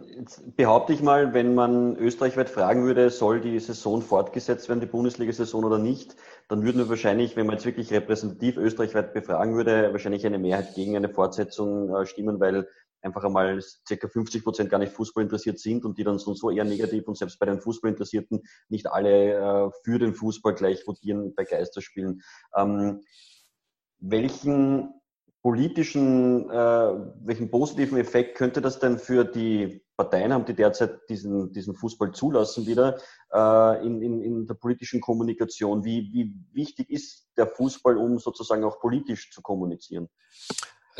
behaupte 0.55 0.93
ich 0.93 1.01
mal, 1.01 1.33
wenn 1.33 1.53
man 1.53 1.97
österreichweit 1.97 2.49
fragen 2.49 2.85
würde, 2.85 3.09
soll 3.09 3.41
die 3.41 3.59
Saison 3.59 4.01
fortgesetzt 4.01 4.69
werden, 4.69 4.79
die 4.79 4.85
Bundesliga-Saison 4.85 5.65
oder 5.65 5.77
nicht, 5.77 6.15
dann 6.47 6.63
würden 6.63 6.77
wir 6.77 6.87
wahrscheinlich, 6.87 7.35
wenn 7.35 7.47
man 7.47 7.55
jetzt 7.55 7.65
wirklich 7.65 7.91
repräsentativ 7.91 8.55
österreichweit 8.55 9.13
befragen 9.13 9.55
würde, 9.55 9.91
wahrscheinlich 9.91 10.25
eine 10.25 10.39
Mehrheit 10.39 10.73
gegen 10.73 10.95
eine 10.95 11.09
Fortsetzung 11.09 11.93
äh, 11.93 12.05
stimmen, 12.05 12.39
weil 12.39 12.69
einfach 13.01 13.23
einmal 13.23 13.61
circa 13.87 14.07
50 14.07 14.43
Prozent 14.43 14.69
gar 14.69 14.79
nicht 14.79 14.93
Fußball 14.93 15.23
interessiert 15.23 15.59
sind 15.59 15.85
und 15.85 15.97
die 15.97 16.03
dann 16.03 16.19
so 16.19 16.49
eher 16.49 16.63
negativ 16.63 17.07
und 17.07 17.17
selbst 17.17 17.39
bei 17.39 17.45
den 17.45 17.61
Fußballinteressierten 17.61 18.41
nicht 18.69 18.87
alle 18.91 19.33
äh, 19.33 19.69
für 19.83 19.99
den 19.99 20.13
Fußball 20.13 20.53
gleich 20.53 20.85
votieren 20.85 21.33
bei 21.35 21.43
Geisterspielen. 21.43 22.21
Ähm, 22.55 23.01
welchen 23.99 24.93
politischen, 25.41 26.49
äh, 26.49 26.53
welchen 27.23 27.49
positiven 27.49 27.97
Effekt 27.97 28.37
könnte 28.37 28.61
das 28.61 28.79
denn 28.79 28.99
für 28.99 29.23
die 29.23 29.83
Parteien 29.97 30.33
haben, 30.33 30.45
die 30.45 30.53
derzeit 30.53 31.09
diesen, 31.09 31.51
diesen 31.51 31.75
Fußball 31.75 32.11
zulassen, 32.11 32.67
wieder 32.67 32.97
äh, 33.33 33.85
in, 33.85 34.01
in, 34.01 34.21
in 34.21 34.47
der 34.47 34.53
politischen 34.53 35.01
Kommunikation? 35.01 35.83
Wie, 35.83 36.11
wie 36.13 36.33
wichtig 36.53 36.89
ist 36.89 37.27
der 37.37 37.47
Fußball, 37.47 37.97
um 37.97 38.19
sozusagen 38.19 38.63
auch 38.63 38.79
politisch 38.79 39.31
zu 39.31 39.41
kommunizieren? 39.41 40.09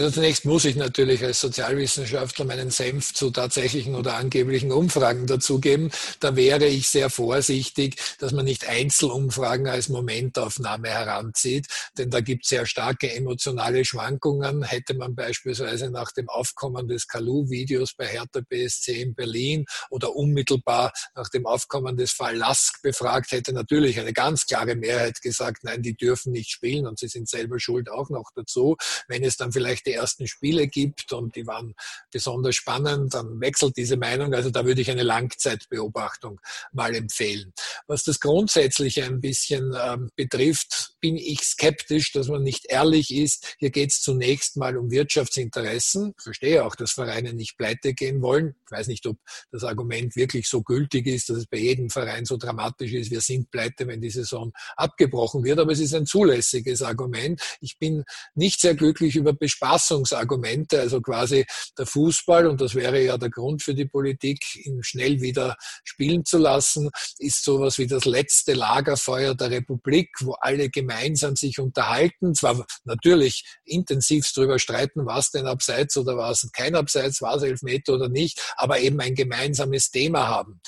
Also 0.02 0.16
zunächst 0.16 0.46
muss 0.46 0.66
ich 0.66 0.76
natürlich 0.76 1.24
als 1.24 1.42
Sozialwissenschaftler 1.42 2.44
meinen 2.46 2.72
Senf 2.72 3.14
zu 3.14 3.30
tatsächlichen 3.30 3.94
oder 3.94 4.16
angeblichen 4.16 4.72
Umfragen 4.72 5.28
dazugeben. 5.28 5.92
Da 6.20 6.36
wäre 6.36 6.66
ich 6.66 6.90
sehr 6.90 7.12
vorsichtig, 7.12 7.98
dass 8.18 8.32
man 8.32 8.46
nicht 8.46 8.68
Einzelumfragen 8.68 9.68
als 9.68 9.90
Momentaufnahme 9.90 10.90
heranzieht, 10.90 11.68
denn 12.00 12.10
da 12.10 12.20
gibt 12.22 12.46
es 12.46 12.50
sehr 12.50 12.66
starke 12.66 13.14
emotionale 13.14 13.86
Schwankungen. 13.86 14.64
Hätte 14.64 14.96
man 14.96 15.14
beispielsweise 15.14 15.92
nach 15.92 16.12
dem 16.12 16.30
Aufkommen 16.30 16.88
des 16.88 17.08
Kalu-Videos 17.08 17.94
bei 17.94 18.08
Hertha 18.08 18.42
BSC 18.50 19.04
in 19.04 19.14
Berlin 19.14 19.66
oder 19.92 20.16
unmittelbar 20.16 20.94
nach 21.14 21.30
dem 21.30 21.46
Aufkommen 21.46 21.96
des 21.96 22.12
Fall 22.12 22.36
Lask 22.36 22.82
befragt, 22.82 23.34
hätte 23.34 23.54
natürlich 23.54 24.00
eine 24.00 24.14
ganz 24.14 24.48
klare 24.48 24.76
Mehrheit 24.76 25.22
gesagt, 25.22 25.64
nein, 25.64 25.84
die 25.84 25.96
dürfen 25.96 26.32
nicht 26.32 26.50
spielen 26.50 26.88
und 26.88 26.98
sie 26.98 27.08
sind 27.08 27.30
selber 27.30 27.60
schuld 27.60 27.88
auch 27.92 28.10
noch 28.10 28.32
dazu. 28.34 28.78
Wenn 29.08 29.24
es 29.24 29.38
dann 29.38 29.52
vielleicht 29.52 29.91
die 29.92 29.96
ersten 29.96 30.28
Spiele 30.28 30.68
gibt 30.68 31.12
und 31.12 31.36
die 31.36 31.46
waren 31.46 31.76
besonders 32.12 32.56
spannend, 32.56 33.14
dann 33.14 33.40
wechselt 33.42 33.76
diese 33.78 33.98
Meinung. 33.98 34.34
Also 34.34 34.50
da 34.50 34.66
würde 34.66 34.82
ich 34.82 34.90
eine 34.90 35.04
Langzeitbeobachtung 35.04 36.40
mal 36.72 36.96
empfehlen. 36.96 37.54
Was 37.88 38.04
das 38.04 38.20
Grundsätzliche 38.20 39.04
ein 39.04 39.20
bisschen 39.20 39.76
ähm, 39.82 40.10
betrifft, 40.16 40.94
bin 41.02 41.18
ich 41.18 41.42
skeptisch, 41.42 42.14
dass 42.14 42.28
man 42.28 42.44
nicht 42.44 42.68
ehrlich 42.70 43.14
ist. 43.14 43.56
Hier 43.60 43.72
geht 43.72 43.92
es 43.92 44.02
zunächst 44.02 44.56
mal 44.56 44.78
um 44.78 44.92
Wirtschaftsinteressen. 44.92 46.14
Ich 46.18 46.24
verstehe 46.24 46.64
auch, 46.64 46.76
dass 46.76 46.92
Vereine 46.92 47.34
nicht 47.34 47.58
pleite 47.58 47.94
gehen 47.94 48.22
wollen. 48.22 48.56
Ich 48.66 48.72
weiß 48.72 48.88
nicht, 48.88 49.06
ob 49.08 49.18
das 49.52 49.64
Argument 49.64 50.16
wirklich 50.16 50.48
so 50.48 50.62
gültig 50.62 51.08
ist, 51.08 51.30
dass 51.30 51.38
es 51.38 51.48
bei 51.48 51.58
jedem 51.58 51.90
Verein 51.90 52.26
so 52.26 52.38
dramatisch 52.38 52.94
ist, 52.94 53.12
wir 53.12 53.22
sind 53.22 53.52
pleite, 53.52 53.88
wenn 53.88 54.02
die 54.02 54.10
Saison 54.10 54.54
abgebrochen 54.78 55.44
wird, 55.44 55.60
aber 55.60 55.72
es 55.72 55.80
ist 55.80 55.94
ein 55.94 56.06
zulässiges 56.06 56.82
Argument. 56.82 57.42
Ich 57.60 57.78
bin 57.78 58.04
nicht 58.36 58.62
sehr 58.62 58.76
glücklich 58.76 59.16
über 59.16 59.34
Bespaßungsargumente, 59.72 60.80
also 60.80 61.02
quasi 61.02 61.46
der 61.78 61.86
Fußball, 61.86 62.48
und 62.48 62.62
das 62.62 62.76
wäre 62.76 63.02
ja 63.02 63.18
der 63.18 63.30
Grund 63.30 63.64
für 63.64 63.74
die 63.74 63.86
Politik, 63.86 64.40
ihn 64.66 64.84
schnell 64.84 65.22
wieder 65.22 65.56
spielen 65.84 66.26
zu 66.26 66.38
lassen, 66.38 66.90
ist 67.18 67.44
sowas 67.44 67.78
wie 67.78 67.88
das 67.88 68.06
letzte 68.06 68.54
Lagerfeuer 68.54 69.36
der 69.36 69.52
Republik, 69.52 70.10
wo 70.22 70.34
alle 70.34 70.70
gemeinsam 70.70 71.36
sich 71.36 71.60
unterhalten, 71.60 72.36
zwar 72.36 72.66
natürlich 72.84 73.46
intensivst 73.64 74.36
darüber 74.36 74.60
streiten, 74.60 75.06
was 75.06 75.32
denn 75.32 75.48
abseits 75.48 75.98
oder 75.98 76.18
was 76.18 76.50
kein 76.54 76.76
Abseits, 76.76 77.22
war 77.22 77.36
es 77.36 77.44
Elfmeter 77.44 77.94
oder 77.94 78.10
nicht, 78.10 78.42
aber 78.58 78.80
eben 78.80 79.00
ein 79.00 79.16
gemeinsames 79.16 79.92
Thema 79.92 80.28
haben. 80.28 80.62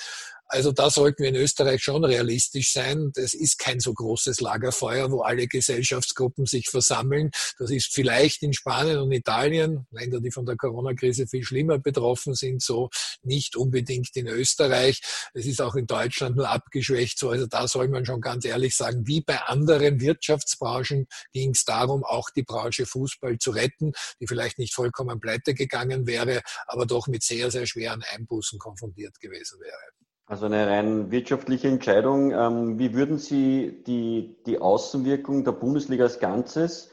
Also 0.48 0.72
da 0.72 0.90
sollten 0.90 1.24
wir 1.24 1.30
in 1.30 1.36
Österreich 1.36 1.84
schon 1.84 2.06
realistisch 2.06 2.74
sein. 2.74 3.12
Das 3.16 3.34
ist 3.34 3.58
kein 3.58 3.80
so 3.80 3.94
großes 3.94 4.40
Lagerfeuer, 4.40 5.12
wo 5.12 5.22
alle 5.22 5.48
Gesellschaftsgruppen 5.48 6.46
sich 6.46 6.70
versammeln. 6.70 7.32
Das 7.58 7.72
ist 7.72 7.94
vielleicht 7.94 8.44
in 8.44 8.54
Spanien 8.54 9.00
und 9.00 9.12
Italien, 9.12 9.88
Länder, 9.92 10.20
die 10.20 10.32
von 10.32 10.46
der 10.46 10.56
Corona-Krise 10.56 11.28
viel 11.28 11.44
schlimmer 11.44 11.80
betroffen 11.80 12.36
sind, 12.36 12.62
so 12.62 12.90
nicht 13.24 13.56
unbedingt 13.56 14.16
in 14.16 14.28
Österreich. 14.28 15.02
Es 15.34 15.46
ist 15.46 15.62
auch 15.62 15.76
in 15.76 15.88
Deutschland 15.88 16.36
nur 16.36 16.50
abgeschwächt 16.50 17.18
so. 17.18 17.30
Also 17.30 17.48
da 17.48 17.68
soll 17.68 17.88
man 17.88 18.06
schon 18.06 18.22
ganz 18.22 18.46
ehrlich 18.46 18.76
sagen, 18.76 19.08
wie 19.08 19.22
bei 19.22 19.40
anderen 19.42 20.02
Wirtschaftsbranchen 20.02 21.08
ging 21.32 21.52
es 21.52 21.66
darum, 21.66 22.04
auch 22.04 22.30
die 22.30 22.44
Branche 22.44 22.86
Fußball 22.86 23.38
zu 23.40 23.52
retten, 23.52 23.94
die 24.20 24.28
vielleicht 24.28 24.60
nicht 24.60 24.74
vollkommen 24.74 25.20
pleite 25.20 25.54
gegangen 25.54 26.06
wäre, 26.06 26.42
aber 26.68 26.86
doch 26.86 27.08
mit 27.08 27.24
sehr, 27.24 27.50
sehr 27.50 27.66
schweren 27.66 28.04
Einbußen 28.14 28.60
konfrontiert 28.60 29.20
gewesen 29.20 29.60
wäre. 29.60 29.94
Also 30.26 30.46
eine 30.46 30.68
rein 30.68 31.12
wirtschaftliche 31.12 31.68
Entscheidung. 31.68 32.32
Ähm, 32.32 32.80
wie 32.80 32.94
würden 32.94 33.18
Sie 33.18 33.84
die, 33.86 34.38
die 34.46 34.60
Außenwirkung 34.60 35.44
der 35.44 35.52
Bundesliga 35.52 36.06
als 36.06 36.20
Ganzes 36.20 36.92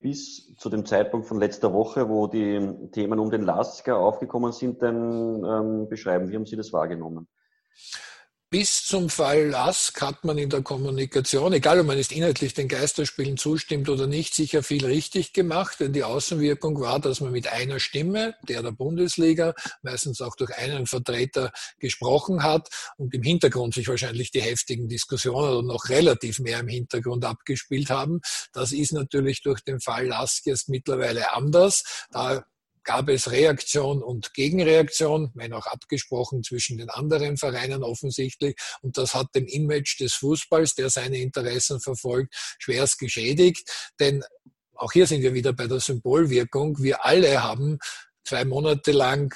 bis 0.00 0.56
zu 0.56 0.68
dem 0.68 0.84
Zeitpunkt 0.84 1.26
von 1.28 1.38
letzter 1.38 1.72
Woche, 1.72 2.08
wo 2.08 2.26
die 2.26 2.90
Themen 2.90 3.20
um 3.20 3.30
den 3.30 3.42
Lasker 3.42 3.96
aufgekommen 3.96 4.50
sind, 4.50 4.82
denn 4.82 5.44
ähm, 5.44 5.88
beschreiben? 5.88 6.28
Wie 6.28 6.34
haben 6.34 6.46
Sie 6.46 6.56
das 6.56 6.72
wahrgenommen? 6.72 7.28
Bis 8.52 8.84
zum 8.84 9.08
Fall 9.08 9.46
Lask 9.46 9.98
hat 10.02 10.24
man 10.24 10.36
in 10.36 10.50
der 10.50 10.60
Kommunikation, 10.60 11.54
egal 11.54 11.80
ob 11.80 11.86
man 11.86 11.96
jetzt 11.96 12.12
inhaltlich 12.12 12.52
den 12.52 12.68
Geisterspielen 12.68 13.38
zustimmt 13.38 13.88
oder 13.88 14.06
nicht, 14.06 14.34
sicher 14.34 14.62
viel 14.62 14.84
richtig 14.84 15.32
gemacht. 15.32 15.80
Denn 15.80 15.94
die 15.94 16.04
Außenwirkung 16.04 16.78
war, 16.78 17.00
dass 17.00 17.22
man 17.22 17.32
mit 17.32 17.50
einer 17.50 17.80
Stimme, 17.80 18.34
der 18.46 18.62
der 18.62 18.72
Bundesliga, 18.72 19.54
meistens 19.80 20.20
auch 20.20 20.36
durch 20.36 20.54
einen 20.58 20.86
Vertreter 20.86 21.50
gesprochen 21.78 22.42
hat 22.42 22.68
und 22.98 23.14
im 23.14 23.22
Hintergrund 23.22 23.72
sich 23.72 23.88
wahrscheinlich 23.88 24.32
die 24.32 24.42
heftigen 24.42 24.86
Diskussionen 24.86 25.48
oder 25.48 25.62
noch 25.62 25.88
relativ 25.88 26.38
mehr 26.38 26.60
im 26.60 26.68
Hintergrund 26.68 27.24
abgespielt 27.24 27.88
haben. 27.88 28.20
Das 28.52 28.72
ist 28.72 28.92
natürlich 28.92 29.40
durch 29.40 29.62
den 29.62 29.80
Fall 29.80 30.08
Lask 30.08 30.44
jetzt 30.44 30.68
mittlerweile 30.68 31.32
anders. 31.32 32.04
Da 32.10 32.44
gab 32.84 33.08
es 33.08 33.30
Reaktion 33.30 34.02
und 34.02 34.34
Gegenreaktion, 34.34 35.30
wenn 35.34 35.52
auch 35.52 35.66
abgesprochen 35.66 36.42
zwischen 36.42 36.78
den 36.78 36.90
anderen 36.90 37.36
Vereinen 37.36 37.82
offensichtlich. 37.82 38.56
Und 38.82 38.98
das 38.98 39.14
hat 39.14 39.34
dem 39.34 39.46
Image 39.46 40.00
des 40.00 40.14
Fußballs, 40.14 40.74
der 40.74 40.90
seine 40.90 41.18
Interessen 41.18 41.80
verfolgt, 41.80 42.34
schwerst 42.58 42.98
geschädigt. 42.98 43.70
Denn 44.00 44.24
auch 44.74 44.92
hier 44.92 45.06
sind 45.06 45.22
wir 45.22 45.34
wieder 45.34 45.52
bei 45.52 45.66
der 45.66 45.80
Symbolwirkung. 45.80 46.82
Wir 46.82 47.04
alle 47.04 47.42
haben 47.42 47.78
zwei 48.24 48.44
Monate 48.44 48.92
lang 48.92 49.34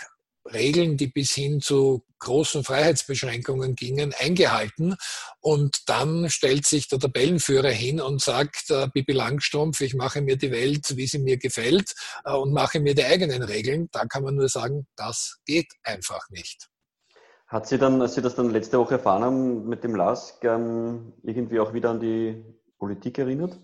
Regeln, 0.53 0.97
die 0.97 1.09
bis 1.09 1.33
hin 1.33 1.61
zu 1.61 2.05
großen 2.19 2.65
Freiheitsbeschränkungen 2.65 3.75
gingen, 3.75 4.15
eingehalten. 4.19 4.97
Und 5.41 5.89
dann 5.89 6.31
stellt 6.31 6.67
sich 6.67 6.89
der 6.89 6.99
Tabellenführer 6.99 7.71
hin 7.71 8.01
und 8.01 8.21
sagt, 8.21 8.71
äh, 8.71 8.89
Bibi 8.93 9.13
Langstrumpf, 9.13 9.81
ich 9.81 9.95
mache 9.95 10.23
mir 10.23 10.37
die 10.37 10.51
Welt, 10.51 10.97
wie 10.97 11.07
sie 11.07 11.19
mir 11.19 11.37
gefällt 11.37 11.93
äh, 12.25 12.33
und 12.33 12.53
mache 12.53 12.81
mir 12.81 12.95
die 12.95 13.05
eigenen 13.05 13.43
Regeln. 13.43 13.89
Da 13.93 14.07
kann 14.07 14.23
man 14.23 14.35
nur 14.35 14.49
sagen, 14.49 14.87
das 14.97 15.39
geht 15.45 15.73
einfach 15.83 16.29
nicht. 16.31 16.69
Hat 17.49 17.69
sie 17.69 17.79
dann, 17.79 18.03
als 18.03 18.15
Sie 18.15 18.23
das 18.23 18.35
dann 18.35 18.51
letzte 18.51 18.79
Woche 18.79 18.95
erfahren 18.95 19.23
haben 19.23 19.69
mit 19.69 19.85
dem 19.85 19.95
LASK, 19.95 20.43
ähm, 20.45 21.13
irgendwie 21.23 21.61
auch 21.61 21.73
wieder 21.73 21.91
an 21.91 22.01
die 22.01 22.45
Politik 22.79 23.19
erinnert? 23.19 23.59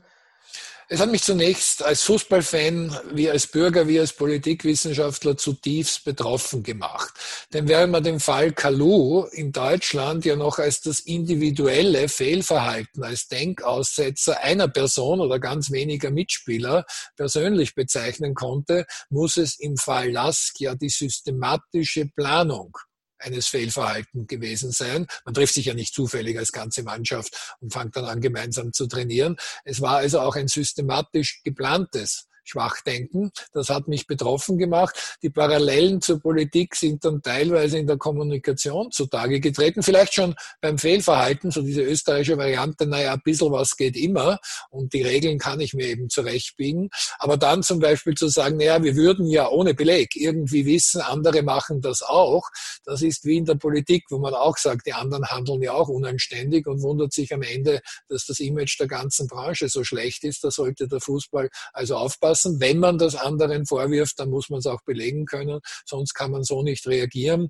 Es 0.93 1.01
hat 1.01 1.11
mich 1.11 1.23
zunächst 1.23 1.83
als 1.83 2.03
Fußballfan, 2.03 2.95
wie 3.15 3.31
als 3.31 3.47
Bürger, 3.47 3.89
wie 3.89 3.99
als 3.99 4.13
Politikwissenschaftler 4.13 5.39
zutiefst 5.39 6.05
betroffen 6.05 6.63
gemacht. 6.63 7.15
Denn 7.55 7.67
während 7.67 7.93
man 7.93 8.05
den 8.05 8.21
Fall 8.21 8.53
Kalu 8.53 9.25
in 9.33 9.53
Deutschland 9.53 10.27
ja 10.27 10.37
noch 10.37 10.59
als 10.59 10.83
das 10.83 11.01
individuelle 11.01 12.11
Fehlverhalten, 12.11 13.05
als 13.05 13.27
Denkaussetzer 13.29 14.43
einer 14.43 14.69
Person 14.69 15.21
oder 15.21 15.39
ganz 15.39 15.71
weniger 15.71 16.11
Mitspieler 16.11 16.85
persönlich 17.17 17.75
bezeichnen 17.75 18.35
konnte, 18.35 18.85
muss 19.09 19.39
es 19.39 19.59
im 19.59 19.79
Fall 19.79 20.11
Lask 20.11 20.61
ja 20.61 20.75
die 20.75 20.91
systematische 20.91 22.05
Planung 22.15 22.77
eines 23.23 23.47
Fehlverhaltens 23.47 24.27
gewesen 24.29 24.73
sein. 24.73 25.07
Man 25.25 25.35
trifft 25.35 25.55
sich 25.55 25.67
ja 25.67 25.75
nicht 25.75 25.95
zufällig 25.95 26.39
als 26.39 26.53
ganze 26.53 26.83
Mannschaft 26.83 27.57
und 27.61 27.73
fängt 27.73 27.97
dann 27.97 28.05
an, 28.05 28.21
gemeinsam 28.21 28.73
zu 28.73 28.87
trainieren. 28.87 29.37
Es 29.65 29.81
war 29.81 29.99
also 29.99 30.21
auch 30.21 30.37
ein 30.37 30.49
systematisch 30.49 31.43
geplantes 31.45 32.29
Schwachdenken. 32.45 33.31
Das 33.53 33.69
hat 33.69 33.89
mich 33.89 34.07
betroffen 34.07 34.59
gemacht. 34.59 35.19
Die 35.23 35.31
Parallelen 35.31 36.01
zur 36.01 36.21
Politik 36.21 36.75
sind 36.75 37.05
dann 37.05 37.23
teilweise 37.23 37.79
in 37.79 37.87
der 37.87 37.97
Kommunikation 37.97 38.91
zutage 38.91 39.41
getreten. 39.41 39.83
Vielleicht 39.83 40.15
schon 40.15 40.35
beim 40.61 40.79
Fehlverhalten, 40.79 41.51
so 41.51 41.63
diese 41.63 41.83
österreichische 41.83 42.37
Variante, 42.37 42.87
naja, 42.87 43.15
ein 43.15 43.23
bisschen 43.25 43.53
was 43.53 43.77
geht 43.77 43.97
immer 43.97 44.39
und 44.71 44.93
die 44.93 45.03
Regeln 45.03 45.39
kann 45.39 45.61
ich 45.61 45.75
mir 45.75 45.87
eben 45.87 46.09
zurechtbiegen. 46.09 46.91
Aber 47.19 47.37
dann 47.37 47.63
zum 47.63 47.79
Beispiel 47.79 48.15
zu 48.15 48.29
sagen, 48.29 48.57
naja, 48.57 48.83
wir 48.83 48.97
würden 48.97 49.27
ja 49.27 49.49
ohne 49.49 49.75
Beleg 49.75 50.17
irgendwie 50.17 50.67
wissen, 50.67 51.01
andere 51.01 51.43
machen 51.43 51.81
das 51.81 52.03
auch. 52.03 52.49
Das 52.85 53.03
ist 53.03 53.25
wie 53.25 53.37
in 53.37 53.45
der 53.45 53.55
Politik, 53.55 54.05
wo 54.11 54.19
man 54.19 54.35
auch 54.35 54.57
sagt, 54.57 54.87
die 54.87 54.93
anderen 54.93 55.27
handeln 55.27 55.63
ja 55.63 55.73
auch 55.73 55.89
unanständig 55.89 56.67
und 56.67 56.83
wundert 56.83 57.13
sich 57.13 57.33
am 57.33 57.43
Ende, 57.43 57.81
dass 58.09 58.27
das 58.27 58.41
Image 58.41 58.79
der 58.81 58.89
ganzen 58.89 59.29
Branche 59.29 59.69
so 59.69 59.85
schlecht 59.85 60.25
ist. 60.25 60.43
Da 60.45 60.51
sollte 60.51 60.89
der 60.89 61.01
Fußball 61.01 61.49
also 61.73 61.97
aufpassen 61.97 62.32
aufpassen. 62.33 62.61
Wenn 62.61 62.79
man 62.79 62.99
das 62.99 63.15
anderen 63.15 63.67
vorwirft, 63.67 64.19
dann 64.19 64.31
muss 64.31 64.49
man 64.49 64.59
es 64.59 64.67
auch 64.67 64.83
belegen 64.83 65.27
können, 65.27 65.61
sonst 65.85 66.15
kann 66.15 66.31
man 66.31 66.43
so 66.43 66.63
nicht 66.63 66.87
reagieren. 66.87 67.49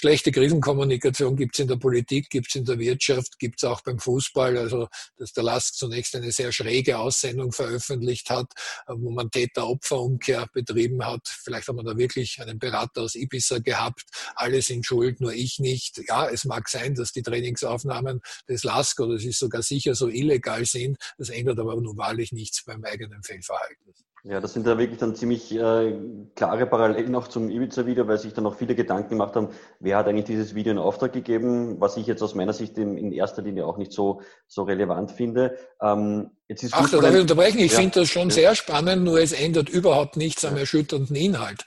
Schlechte 0.00 0.30
Krisenkommunikation 0.30 1.34
gibt 1.34 1.56
es 1.56 1.58
in 1.58 1.66
der 1.66 1.74
Politik, 1.74 2.30
gibt 2.30 2.46
es 2.50 2.54
in 2.54 2.64
der 2.64 2.78
Wirtschaft, 2.78 3.36
gibt 3.40 3.58
es 3.58 3.68
auch 3.68 3.80
beim 3.80 3.98
Fußball. 3.98 4.56
Also, 4.56 4.86
dass 5.16 5.32
der 5.32 5.42
Lask 5.42 5.74
zunächst 5.74 6.14
eine 6.14 6.30
sehr 6.30 6.52
schräge 6.52 6.98
Aussendung 6.98 7.50
veröffentlicht 7.50 8.30
hat, 8.30 8.46
wo 8.86 9.10
man 9.10 9.28
Täter-Opfer-Umkehr 9.28 10.46
betrieben 10.52 11.04
hat. 11.04 11.26
Vielleicht 11.26 11.66
hat 11.66 11.74
man 11.74 11.84
da 11.84 11.96
wirklich 11.96 12.40
einen 12.40 12.60
Berater 12.60 13.02
aus 13.02 13.16
Ibiza 13.16 13.58
gehabt. 13.58 14.04
Alle 14.36 14.62
sind 14.62 14.86
schuld, 14.86 15.20
nur 15.20 15.32
ich 15.32 15.58
nicht. 15.58 16.00
Ja, 16.06 16.28
es 16.28 16.44
mag 16.44 16.68
sein, 16.68 16.94
dass 16.94 17.10
die 17.10 17.22
Trainingsaufnahmen 17.22 18.20
des 18.48 18.62
Lask 18.62 19.00
oder 19.00 19.14
es 19.14 19.24
ist 19.24 19.40
sogar 19.40 19.62
sicher 19.62 19.96
so 19.96 20.06
illegal 20.06 20.64
sind. 20.64 20.96
Das 21.18 21.28
ändert 21.28 21.58
aber 21.58 21.74
nun 21.74 21.96
wahrlich 21.96 22.30
nichts 22.30 22.64
beim 22.64 22.84
eigenen 22.84 23.24
Fehlverhalten. 23.24 23.94
Ja, 24.24 24.40
das 24.40 24.52
sind 24.52 24.66
da 24.66 24.76
wirklich 24.78 24.98
dann 24.98 25.14
ziemlich 25.14 25.54
äh, 25.54 25.96
klare 26.34 26.66
Parallelen 26.66 27.14
auch 27.14 27.28
zum 27.28 27.50
Ibiza-Video, 27.50 28.08
weil 28.08 28.18
sich 28.18 28.34
dann 28.34 28.46
auch 28.46 28.56
viele 28.56 28.74
Gedanken 28.74 29.10
gemacht 29.10 29.36
haben, 29.36 29.50
wer 29.78 29.96
hat 29.96 30.08
eigentlich 30.08 30.24
dieses 30.24 30.54
Video 30.56 30.72
in 30.72 30.78
Auftrag 30.78 31.12
gegeben, 31.12 31.80
was 31.80 31.96
ich 31.96 32.06
jetzt 32.06 32.22
aus 32.22 32.34
meiner 32.34 32.52
Sicht 32.52 32.76
in, 32.78 32.98
in 32.98 33.12
erster 33.12 33.42
Linie 33.42 33.64
auch 33.64 33.78
nicht 33.78 33.92
so, 33.92 34.20
so 34.48 34.64
relevant 34.64 35.12
finde. 35.12 35.56
Ähm, 35.80 36.30
jetzt 36.48 36.64
ist 36.64 36.74
Ach, 36.74 36.90
da 36.90 36.98
darf 36.98 37.14
ich 37.14 37.20
unterbrechen. 37.20 37.60
Ich 37.60 37.72
ja. 37.72 37.78
finde 37.78 38.00
das 38.00 38.08
schon 38.08 38.28
ja. 38.30 38.34
sehr 38.34 38.54
spannend, 38.56 39.04
nur 39.04 39.20
es 39.20 39.32
ändert 39.32 39.68
überhaupt 39.68 40.16
nichts 40.16 40.44
am 40.44 40.56
erschütternden 40.56 41.14
Inhalt. 41.14 41.64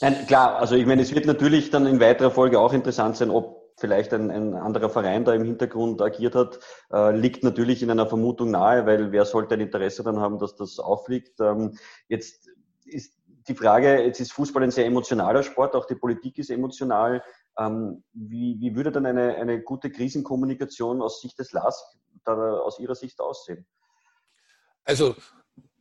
Nein, 0.00 0.26
klar, 0.26 0.56
also 0.58 0.74
ich 0.74 0.86
meine, 0.86 1.02
es 1.02 1.14
wird 1.14 1.26
natürlich 1.26 1.70
dann 1.70 1.86
in 1.86 2.00
weiterer 2.00 2.30
Folge 2.30 2.58
auch 2.58 2.72
interessant 2.72 3.16
sein, 3.16 3.30
ob 3.30 3.59
vielleicht 3.80 4.12
ein, 4.12 4.30
ein 4.30 4.54
anderer 4.54 4.90
Verein 4.90 5.24
da 5.24 5.34
im 5.34 5.44
Hintergrund 5.44 6.00
agiert 6.02 6.34
hat, 6.34 6.60
äh, 6.92 7.16
liegt 7.16 7.42
natürlich 7.42 7.82
in 7.82 7.90
einer 7.90 8.06
Vermutung 8.06 8.50
nahe, 8.50 8.86
weil 8.86 9.12
wer 9.12 9.24
sollte 9.24 9.54
ein 9.54 9.60
Interesse 9.60 10.02
dann 10.04 10.20
haben, 10.20 10.38
dass 10.38 10.54
das 10.54 10.78
auffliegt. 10.78 11.40
Ähm, 11.40 11.78
jetzt 12.08 12.48
ist 12.84 13.14
die 13.48 13.54
Frage, 13.54 14.02
jetzt 14.02 14.20
ist 14.20 14.32
Fußball 14.32 14.62
ein 14.62 14.70
sehr 14.70 14.86
emotionaler 14.86 15.42
Sport, 15.42 15.74
auch 15.74 15.86
die 15.86 15.94
Politik 15.94 16.38
ist 16.38 16.50
emotional. 16.50 17.22
Ähm, 17.58 18.04
wie, 18.12 18.56
wie 18.60 18.76
würde 18.76 18.92
dann 18.92 19.06
eine, 19.06 19.34
eine 19.36 19.62
gute 19.62 19.90
Krisenkommunikation 19.90 21.02
aus 21.02 21.20
Sicht 21.20 21.38
des 21.38 21.52
LASK 21.52 21.84
da 22.24 22.34
aus 22.34 22.78
Ihrer 22.78 22.94
Sicht 22.94 23.20
aussehen? 23.20 23.66
Also 24.84 25.14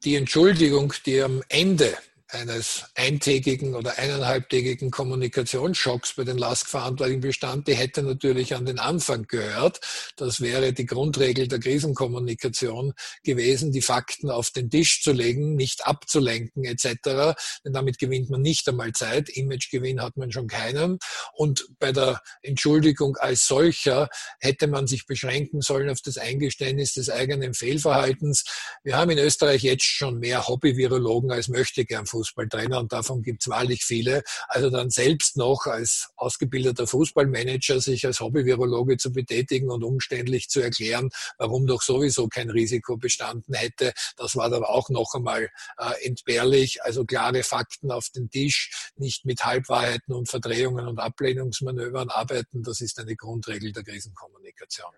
die 0.04 0.16
Entschuldigung, 0.16 0.94
die 1.06 1.22
am 1.22 1.44
Ende 1.50 1.94
eines 2.32 2.86
eintägigen 2.96 3.76
oder 3.76 3.98
eineinhalbtägigen 3.98 4.92
Kommunikationsschocks 4.92 6.14
bei 6.14 6.24
den 6.24 6.38
LASK-Verantwortlichen 6.38 7.22
bestand, 7.22 7.68
die 7.68 7.74
hätte 7.74 8.04
natürlich 8.04 8.56
an 8.56 8.66
den 8.66 8.78
Anfang 8.78 9.26
gehört. 9.28 9.80
Das 10.16 10.40
wäre 10.40 10.72
die 10.72 10.86
Grundregel 10.86 11.48
der 11.48 11.60
Krisenkommunikation 11.60 12.94
gewesen, 13.24 13.72
die 13.72 13.82
Fakten 13.82 14.30
auf 14.30 14.52
den 14.52 14.70
Tisch 14.70 15.02
zu 15.02 15.12
legen, 15.12 15.56
nicht 15.56 15.88
abzulenken 15.88 16.66
etc. 16.66 17.36
Denn 17.66 17.74
damit 17.74 17.98
gewinnt 17.98 18.30
man 18.30 18.42
nicht 18.42 18.68
einmal 18.70 18.92
Zeit. 18.92 19.30
Imagegewinn 19.30 20.02
hat 20.02 20.16
man 20.16 20.32
schon 20.32 20.48
keinen. 20.48 21.00
Und 21.34 21.68
bei 21.80 21.92
der 21.92 22.22
Entschuldigung 22.44 23.18
als 23.18 23.48
solcher 23.48 24.10
hätte 24.40 24.68
man 24.68 24.86
sich 24.86 25.08
beschränken 25.08 25.62
sollen 25.62 25.90
auf 25.90 26.02
das 26.02 26.18
Eingeständnis 26.18 26.94
des 26.94 27.10
eigenen 27.10 27.56
Fehlverhaltens. 27.56 28.44
Wir 28.84 28.98
haben 28.98 29.10
in 29.10 29.18
Österreich 29.18 29.64
jetzt 29.64 29.84
schon 29.84 30.20
mehr 30.20 30.48
Hobby-Virologen 30.48 31.32
als 31.32 31.48
möchte 31.48 31.86
gern 31.86 32.06
Fußballtrainer 32.20 32.80
und 32.80 32.92
davon 32.92 33.22
gibt 33.22 33.42
es 33.44 33.48
wahrlich 33.48 33.86
viele. 33.86 34.24
Also 34.50 34.70
dann 34.70 34.90
selbst 34.90 35.38
noch 35.38 35.66
als 35.68 36.10
ausgebildeter 36.18 36.86
Fußballmanager 36.86 37.80
sich 37.80 38.06
als 38.06 38.20
Hobby-Virologe 38.20 38.98
zu 38.98 39.14
betätigen 39.14 39.70
und 39.70 39.84
umständlich 39.84 40.50
zu 40.50 40.60
erklären, 40.60 41.10
warum 41.38 41.66
doch 41.66 41.82
sowieso 41.82 42.28
kein 42.28 42.50
Risiko 42.50 42.98
bestanden 42.98 43.54
hätte, 43.54 43.94
das 44.18 44.36
war 44.36 44.50
dann 44.50 44.64
auch 44.64 44.90
noch 44.90 45.14
einmal 45.16 45.50
äh, 45.78 46.06
entbehrlich. 46.06 46.84
Also 46.84 47.06
klare 47.06 47.44
Fakten 47.44 47.92
auf 47.92 48.10
den 48.10 48.30
Tisch, 48.30 48.92
nicht 48.98 49.26
mit 49.26 49.46
Halbwahrheiten 49.46 50.14
und 50.14 50.30
Verdrehungen 50.30 50.88
und 50.88 51.00
Ablehnungsmanövern 51.00 52.10
arbeiten, 52.10 52.64
das 52.64 52.82
ist 52.82 53.00
eine 53.00 53.16
Grundregel 53.16 53.72
der 53.72 53.84
Krisenkommunikation. 53.84 54.92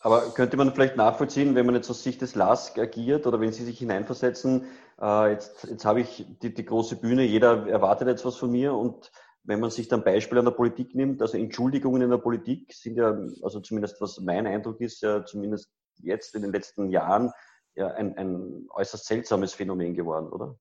Aber 0.00 0.34
könnte 0.34 0.56
man 0.56 0.72
vielleicht 0.72 0.96
nachvollziehen, 0.96 1.54
wenn 1.54 1.66
man 1.66 1.74
jetzt 1.74 1.90
aus 1.90 2.02
Sicht 2.02 2.20
des 2.20 2.34
LASK 2.34 2.78
agiert 2.78 3.26
oder 3.26 3.40
wenn 3.40 3.52
Sie 3.52 3.64
sich 3.64 3.78
hineinversetzen, 3.78 4.66
äh, 5.00 5.32
jetzt, 5.32 5.64
jetzt 5.64 5.84
habe 5.84 6.00
ich 6.00 6.26
die, 6.42 6.52
die 6.52 6.64
große 6.64 6.96
Bühne, 6.96 7.24
jeder 7.24 7.66
erwartet 7.66 8.08
jetzt 8.08 8.24
was 8.24 8.36
von 8.36 8.50
mir 8.50 8.74
und 8.74 9.10
wenn 9.42 9.60
man 9.60 9.70
sich 9.70 9.88
dann 9.88 10.04
Beispiele 10.04 10.40
an 10.40 10.44
der 10.44 10.52
Politik 10.52 10.94
nimmt, 10.94 11.22
also 11.22 11.38
Entschuldigungen 11.38 12.02
in 12.02 12.10
der 12.10 12.18
Politik 12.18 12.72
sind 12.72 12.96
ja, 12.96 13.16
also 13.42 13.60
zumindest 13.60 14.00
was 14.00 14.20
mein 14.20 14.46
Eindruck 14.46 14.80
ist, 14.80 15.02
ja 15.02 15.24
zumindest 15.24 15.70
jetzt 16.02 16.34
in 16.34 16.42
den 16.42 16.52
letzten 16.52 16.90
Jahren 16.90 17.32
ja 17.74 17.88
ein, 17.88 18.16
ein 18.16 18.66
äußerst 18.74 19.06
seltsames 19.06 19.54
Phänomen 19.54 19.94
geworden, 19.94 20.28
oder? 20.28 20.58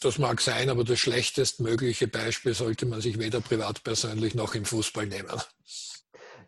Das 0.00 0.18
mag 0.18 0.40
sein, 0.40 0.68
aber 0.68 0.84
das 0.84 0.98
schlechtestmögliche 0.98 2.06
Beispiel 2.06 2.54
sollte 2.54 2.86
man 2.86 3.00
sich 3.00 3.18
weder 3.18 3.40
privat 3.40 3.82
persönlich 3.82 4.34
noch 4.34 4.54
im 4.54 4.64
Fußball 4.64 5.06
nehmen. 5.06 5.30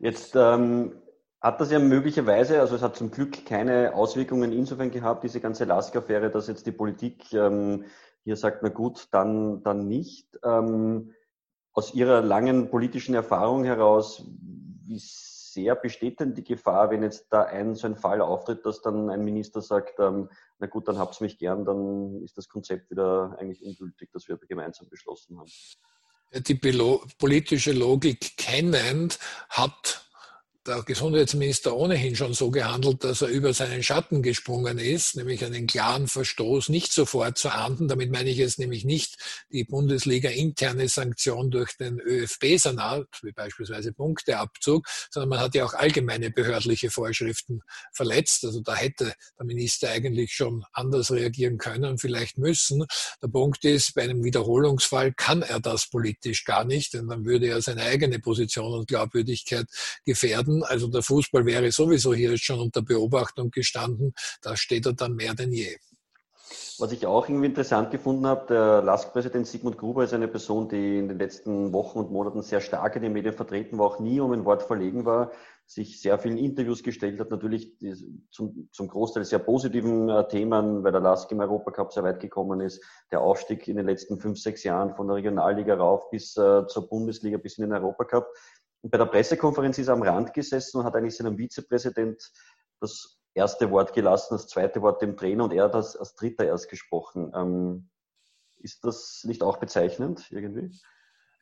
Jetzt 0.00 0.35
ähm, 0.37 1.00
hat 1.40 1.61
das 1.61 1.71
ja 1.71 1.78
möglicherweise, 1.78 2.61
also 2.61 2.75
es 2.75 2.83
hat 2.83 2.97
zum 2.97 3.11
Glück 3.11 3.45
keine 3.47 3.95
Auswirkungen 3.95 4.52
insofern 4.52 4.90
gehabt, 4.90 5.23
diese 5.23 5.40
ganze 5.40 5.64
Lask-Affäre, 5.64 6.30
dass 6.30 6.49
jetzt 6.49 6.66
die 6.66 6.73
Politik 6.73 7.33
ähm, 7.33 7.85
hier 8.25 8.37
sagt, 8.37 8.62
na 8.62 8.68
gut, 8.68 9.07
dann, 9.12 9.62
dann 9.62 9.87
nicht. 9.87 10.26
Ähm, 10.45 11.14
aus 11.73 11.95
Ihrer 11.95 12.23
langen 12.23 12.71
politischen 12.71 13.14
Erfahrung 13.14 13.62
heraus, 13.64 14.25
wie 14.85 14.99
sehr 15.00 15.76
besteht 15.76 16.18
denn 16.18 16.35
die 16.35 16.42
Gefahr, 16.42 16.90
wenn 16.90 17.04
jetzt 17.04 17.26
da 17.30 17.45
ein 17.45 17.76
so 17.76 17.87
ein 17.87 17.97
Fall 17.97 18.21
auftritt, 18.21 18.66
dass 18.66 18.83
dann 18.83 19.09
ein 19.09 19.25
Minister 19.25 19.62
sagt, 19.62 20.00
ähm, 20.00 20.28
na 20.59 20.66
gut, 20.66 20.88
dann 20.88 20.99
habt's 20.99 21.21
mich 21.21 21.38
gern, 21.38 21.64
dann 21.64 22.21
ist 22.23 22.37
das 22.37 22.49
Konzept 22.49 22.90
wieder 22.90 23.37
eigentlich 23.38 23.62
ungültig, 23.62 24.11
das 24.12 24.26
wir 24.28 24.38
gemeinsam 24.38 24.88
beschlossen 24.88 25.38
haben. 25.38 25.50
Die 26.33 26.54
politische 26.54 27.73
Logik 27.73 28.37
kennend 28.37 29.18
hat 29.48 30.08
der 30.68 30.83
Gesundheitsminister 30.83 31.74
ohnehin 31.74 32.14
schon 32.14 32.35
so 32.35 32.50
gehandelt, 32.50 33.02
dass 33.02 33.22
er 33.22 33.28
über 33.28 33.54
seinen 33.54 33.83
Schatten 33.83 34.22
gesprungen 34.22 34.78
ist, 34.78 35.16
nämlich 35.16 35.42
einen 35.44 35.66
klaren 35.66 36.09
Verstoß 36.09 36.68
nicht 36.68 36.92
sofort 36.92 37.38
zu 37.38 37.48
ahnden. 37.48 37.88
Damit 37.88 38.12
meine 38.12 38.28
ich 38.28 38.37
jetzt 38.37 38.59
nämlich 38.59 38.85
nicht 38.85 39.16
die 39.50 39.64
Bundesliga 39.64 40.28
interne 40.28 40.88
Sanktion 40.88 41.50
durch 41.50 41.76
den 41.78 41.98
ÖFB-Senat, 41.98 43.07
wie 43.22 43.33
beispielsweise 43.33 43.92
Punkteabzug, 43.92 44.87
sondern 45.11 45.31
man 45.31 45.40
hat 45.40 45.54
ja 45.54 45.64
auch 45.64 45.72
allgemeine 45.72 46.31
behördliche 46.31 46.90
Vorschriften 46.90 47.62
verletzt. 47.92 48.44
Also 48.44 48.61
da 48.61 48.76
hätte 48.76 49.14
der 49.38 49.46
Minister 49.46 49.90
eigentlich 49.90 50.35
schon 50.35 50.64
anders 50.72 51.11
reagieren 51.11 51.57
können 51.57 51.96
vielleicht 51.96 52.37
müssen. 52.37 52.85
Der 53.22 53.28
Punkt 53.28 53.64
ist, 53.64 53.94
bei 53.94 54.02
einem 54.02 54.22
Wiederholungsfall 54.22 55.14
kann 55.14 55.40
er 55.40 55.61
das 55.61 55.88
politisch 55.88 56.44
gar 56.44 56.64
nicht, 56.64 56.92
denn 56.92 57.09
dann 57.09 57.24
würde 57.24 57.46
er 57.46 57.62
seine 57.62 57.83
eigene 57.83 58.18
Position 58.18 58.74
und 58.74 58.87
Glaubwürdigkeit 58.87 59.66
gefährden. 60.04 60.58
Also 60.62 60.88
der 60.88 61.03
Fußball 61.03 61.44
wäre 61.44 61.71
sowieso 61.71 62.14
hier 62.14 62.37
schon 62.38 62.61
unter 62.61 62.83
Beobachtung 62.83 63.51
gestanden. 63.51 64.14
Da 64.42 64.57
steht 64.57 64.87
er 64.87 64.92
dann 64.92 65.14
mehr 65.14 65.35
denn 65.35 65.53
je. 65.53 65.77
Was 66.79 66.92
ich 66.92 67.07
auch 67.07 67.29
irgendwie 67.29 67.47
interessant 67.47 67.90
gefunden 67.90 68.27
habe, 68.27 68.47
der 68.47 68.83
LASK-Präsident 68.83 69.47
Sigmund 69.47 69.79
Gruber 69.79 70.05
ist 70.05 70.14
eine 70.14 70.29
Person, 70.29 70.68
die 70.68 70.99
in 70.99 71.09
den 71.09 71.18
letzten 71.18 71.73
Wochen 71.73 71.99
und 71.99 72.12
Monaten 72.12 72.40
sehr 72.42 72.61
stark 72.61 72.94
in 72.97 73.03
den 73.03 73.12
Medien 73.12 73.35
vertreten 73.35 73.79
war, 73.79 73.87
auch 73.87 73.99
nie 73.99 74.21
um 74.21 74.33
ein 74.33 74.44
Wort 74.44 74.62
verlegen 74.62 75.05
war, 75.05 75.33
sich 75.66 76.01
sehr 76.01 76.18
vielen 76.18 76.38
Interviews 76.38 76.83
gestellt 76.83 77.21
hat, 77.21 77.31
natürlich 77.31 77.77
zum, 78.31 78.68
zum 78.73 78.88
Großteil 78.88 79.25
sehr 79.25 79.40
positiven 79.40 80.09
äh, 80.09 80.27
Themen, 80.29 80.83
weil 80.83 80.92
der 80.92 81.01
LASK 81.01 81.33
im 81.33 81.40
Europacup 81.40 81.92
sehr 81.92 82.05
weit 82.05 82.21
gekommen 82.21 82.61
ist, 82.61 82.83
der 83.11 83.21
Aufstieg 83.21 83.68
in 83.68 83.77
den 83.77 83.85
letzten 83.85 84.18
fünf, 84.18 84.38
sechs 84.38 84.64
Jahren 84.64 84.94
von 84.94 85.09
der 85.09 85.16
Regionalliga 85.16 85.75
rauf 85.75 86.09
bis 86.11 86.37
äh, 86.37 86.66
zur 86.68 86.88
Bundesliga, 86.88 87.37
bis 87.37 87.59
in 87.59 87.64
den 87.64 87.73
Europacup. 87.75 88.27
Bei 88.82 88.98
der 88.98 89.06
Pressekonferenz 89.06 89.78
ist 89.78 89.88
er 89.88 89.94
am 89.94 90.02
Rand 90.02 90.32
gesessen 90.32 90.78
und 90.78 90.84
hat 90.84 90.94
eigentlich 90.94 91.16
seinem 91.16 91.36
Vizepräsident 91.36 92.22
das 92.80 93.18
erste 93.34 93.70
Wort 93.70 93.92
gelassen, 93.92 94.34
das 94.34 94.46
zweite 94.46 94.82
Wort 94.82 95.02
dem 95.02 95.16
Trainer 95.16 95.44
und 95.44 95.52
er 95.52 95.64
hat 95.64 95.74
das 95.74 95.96
als 95.96 96.14
Dritter 96.14 96.44
erst 96.44 96.68
gesprochen. 96.68 97.32
Ähm, 97.34 97.90
ist 98.58 98.84
das 98.84 99.22
nicht 99.24 99.42
auch 99.42 99.58
bezeichnend 99.58 100.30
irgendwie? 100.30 100.70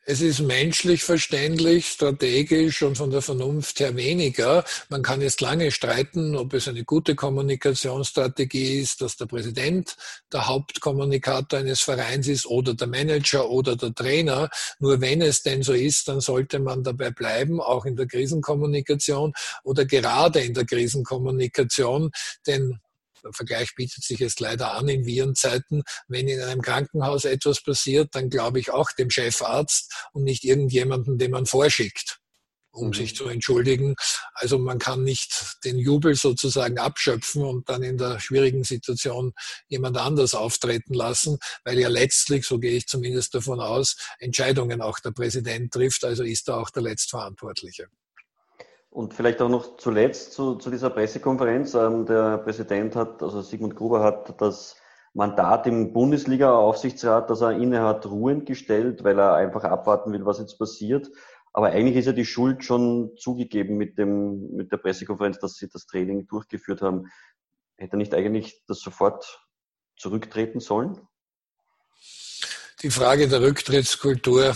Es 0.09 0.21
ist 0.21 0.39
menschlich 0.39 1.03
verständlich, 1.03 1.87
strategisch 1.89 2.81
und 2.81 2.97
von 2.97 3.11
der 3.11 3.21
Vernunft 3.21 3.81
her 3.81 3.93
weniger. 3.97 4.63
Man 4.87 5.03
kann 5.03 5.19
jetzt 5.19 5.41
lange 5.41 5.69
streiten, 5.69 6.37
ob 6.37 6.53
es 6.53 6.69
eine 6.69 6.85
gute 6.85 7.13
Kommunikationsstrategie 7.13 8.79
ist, 8.79 9.01
dass 9.01 9.17
der 9.17 9.25
Präsident 9.25 9.97
der 10.31 10.47
Hauptkommunikator 10.47 11.59
eines 11.59 11.81
Vereins 11.81 12.29
ist 12.29 12.45
oder 12.45 12.73
der 12.73 12.87
Manager 12.87 13.49
oder 13.49 13.75
der 13.75 13.93
Trainer. 13.93 14.49
Nur 14.79 15.01
wenn 15.01 15.21
es 15.21 15.43
denn 15.43 15.61
so 15.61 15.73
ist, 15.73 16.07
dann 16.07 16.21
sollte 16.21 16.59
man 16.59 16.83
dabei 16.83 17.11
bleiben, 17.11 17.59
auch 17.59 17.83
in 17.83 17.97
der 17.97 18.07
Krisenkommunikation 18.07 19.33
oder 19.65 19.83
gerade 19.83 20.39
in 20.39 20.53
der 20.53 20.65
Krisenkommunikation, 20.65 22.11
denn 22.47 22.79
der 23.27 23.33
Vergleich 23.33 23.75
bietet 23.75 24.03
sich 24.03 24.19
jetzt 24.19 24.39
leider 24.39 24.73
an 24.73 24.87
in 24.87 25.05
Virenzeiten. 25.05 25.83
Wenn 26.07 26.27
in 26.27 26.41
einem 26.41 26.61
Krankenhaus 26.61 27.25
etwas 27.25 27.61
passiert, 27.61 28.09
dann 28.13 28.29
glaube 28.29 28.59
ich 28.59 28.71
auch 28.71 28.91
dem 28.91 29.09
Chefarzt 29.09 29.93
und 30.13 30.23
nicht 30.23 30.43
irgendjemanden, 30.43 31.17
den 31.17 31.31
man 31.31 31.45
vorschickt 31.45 32.19
um 32.77 32.89
mhm. 32.89 32.93
sich 32.93 33.15
zu 33.15 33.27
entschuldigen. 33.27 33.95
Also 34.33 34.59
man 34.59 34.77
kann 34.77 35.03
nicht 35.03 35.57
den 35.63 35.79
Jubel 35.79 36.15
sozusagen 36.15 36.77
abschöpfen 36.77 37.43
und 37.43 37.69
dann 37.69 37.81
in 37.81 37.97
der 37.97 38.19
schwierigen 38.19 38.63
Situation 38.63 39.33
jemand 39.67 39.97
anders 39.97 40.35
auftreten 40.35 40.93
lassen, 40.93 41.39
weil 41.63 41.79
ja 41.79 41.89
letztlich, 41.89 42.45
so 42.45 42.59
gehe 42.59 42.73
ich 42.73 42.85
zumindest 42.85 43.33
davon 43.33 43.59
aus, 43.59 43.97
Entscheidungen 44.19 44.81
auch 44.81 44.99
der 44.99 45.11
Präsident 45.11 45.73
trifft, 45.73 46.05
also 46.05 46.23
ist 46.23 46.47
er 46.49 46.57
auch 46.57 46.69
der 46.69 46.83
Letztverantwortliche. 46.83 47.87
Und 48.97 49.13
vielleicht 49.13 49.43
auch 49.43 49.49
noch 49.49 49.77
zuletzt 49.77 50.33
zu, 50.33 50.55
zu 50.55 50.71
dieser 50.71 50.89
Pressekonferenz. 50.89 51.75
Ähm, 51.75 52.07
der 52.07 52.39
Präsident 52.39 52.95
hat, 52.95 53.21
also 53.21 53.43
Sigmund 53.43 53.75
Gruber 53.75 54.01
hat 54.01 54.41
das 54.41 54.75
Mandat 55.13 55.67
im 55.67 55.93
Bundesliga-Aufsichtsrat, 55.93 57.29
das 57.29 57.41
er 57.41 57.51
inne 57.51 57.83
hat, 57.83 58.07
ruhend 58.07 58.47
gestellt, 58.47 59.03
weil 59.03 59.19
er 59.19 59.35
einfach 59.35 59.65
abwarten 59.65 60.13
will, 60.13 60.25
was 60.25 60.39
jetzt 60.39 60.57
passiert. 60.57 61.11
Aber 61.53 61.67
eigentlich 61.67 61.95
ist 61.95 62.07
ja 62.07 62.11
die 62.11 62.25
Schuld 62.25 62.63
schon 62.63 63.15
zugegeben 63.17 63.77
mit, 63.77 63.99
dem, 63.99 64.55
mit 64.55 64.71
der 64.71 64.77
Pressekonferenz, 64.77 65.37
dass 65.37 65.57
sie 65.57 65.69
das 65.69 65.85
Training 65.85 66.25
durchgeführt 66.25 66.81
haben. 66.81 67.05
Hätte 67.75 67.97
er 67.97 67.97
nicht 67.97 68.15
eigentlich 68.15 68.63
das 68.65 68.79
sofort 68.79 69.45
zurücktreten 69.95 70.59
sollen? 70.59 70.99
Die 72.81 72.89
Frage 72.89 73.27
der 73.27 73.41
Rücktrittskultur 73.41 74.55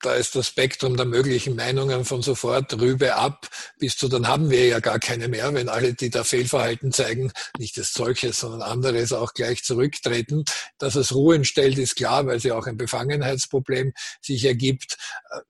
da 0.00 0.14
ist 0.14 0.34
das 0.36 0.48
Spektrum 0.48 0.96
der 0.96 1.06
möglichen 1.06 1.56
Meinungen 1.56 2.04
von 2.04 2.22
sofort 2.22 2.78
Rübe 2.80 3.16
ab 3.16 3.48
bis 3.78 3.96
zu, 3.96 4.08
dann 4.08 4.28
haben 4.28 4.50
wir 4.50 4.66
ja 4.66 4.80
gar 4.80 4.98
keine 4.98 5.28
mehr, 5.28 5.52
wenn 5.54 5.68
alle, 5.68 5.94
die 5.94 6.10
da 6.10 6.24
Fehlverhalten 6.24 6.92
zeigen, 6.92 7.32
nicht 7.58 7.76
das 7.76 7.92
solches, 7.92 8.40
sondern 8.40 8.62
anderes 8.62 9.12
auch 9.12 9.34
gleich 9.34 9.64
zurücktreten. 9.64 10.44
Dass 10.78 10.94
es 10.94 11.14
Ruhen 11.14 11.44
stellt, 11.44 11.78
ist 11.78 11.96
klar, 11.96 12.26
weil 12.26 12.40
sie 12.40 12.52
auch 12.52 12.66
ein 12.66 12.76
Befangenheitsproblem 12.76 13.92
sich 14.20 14.44
ergibt. 14.44 14.96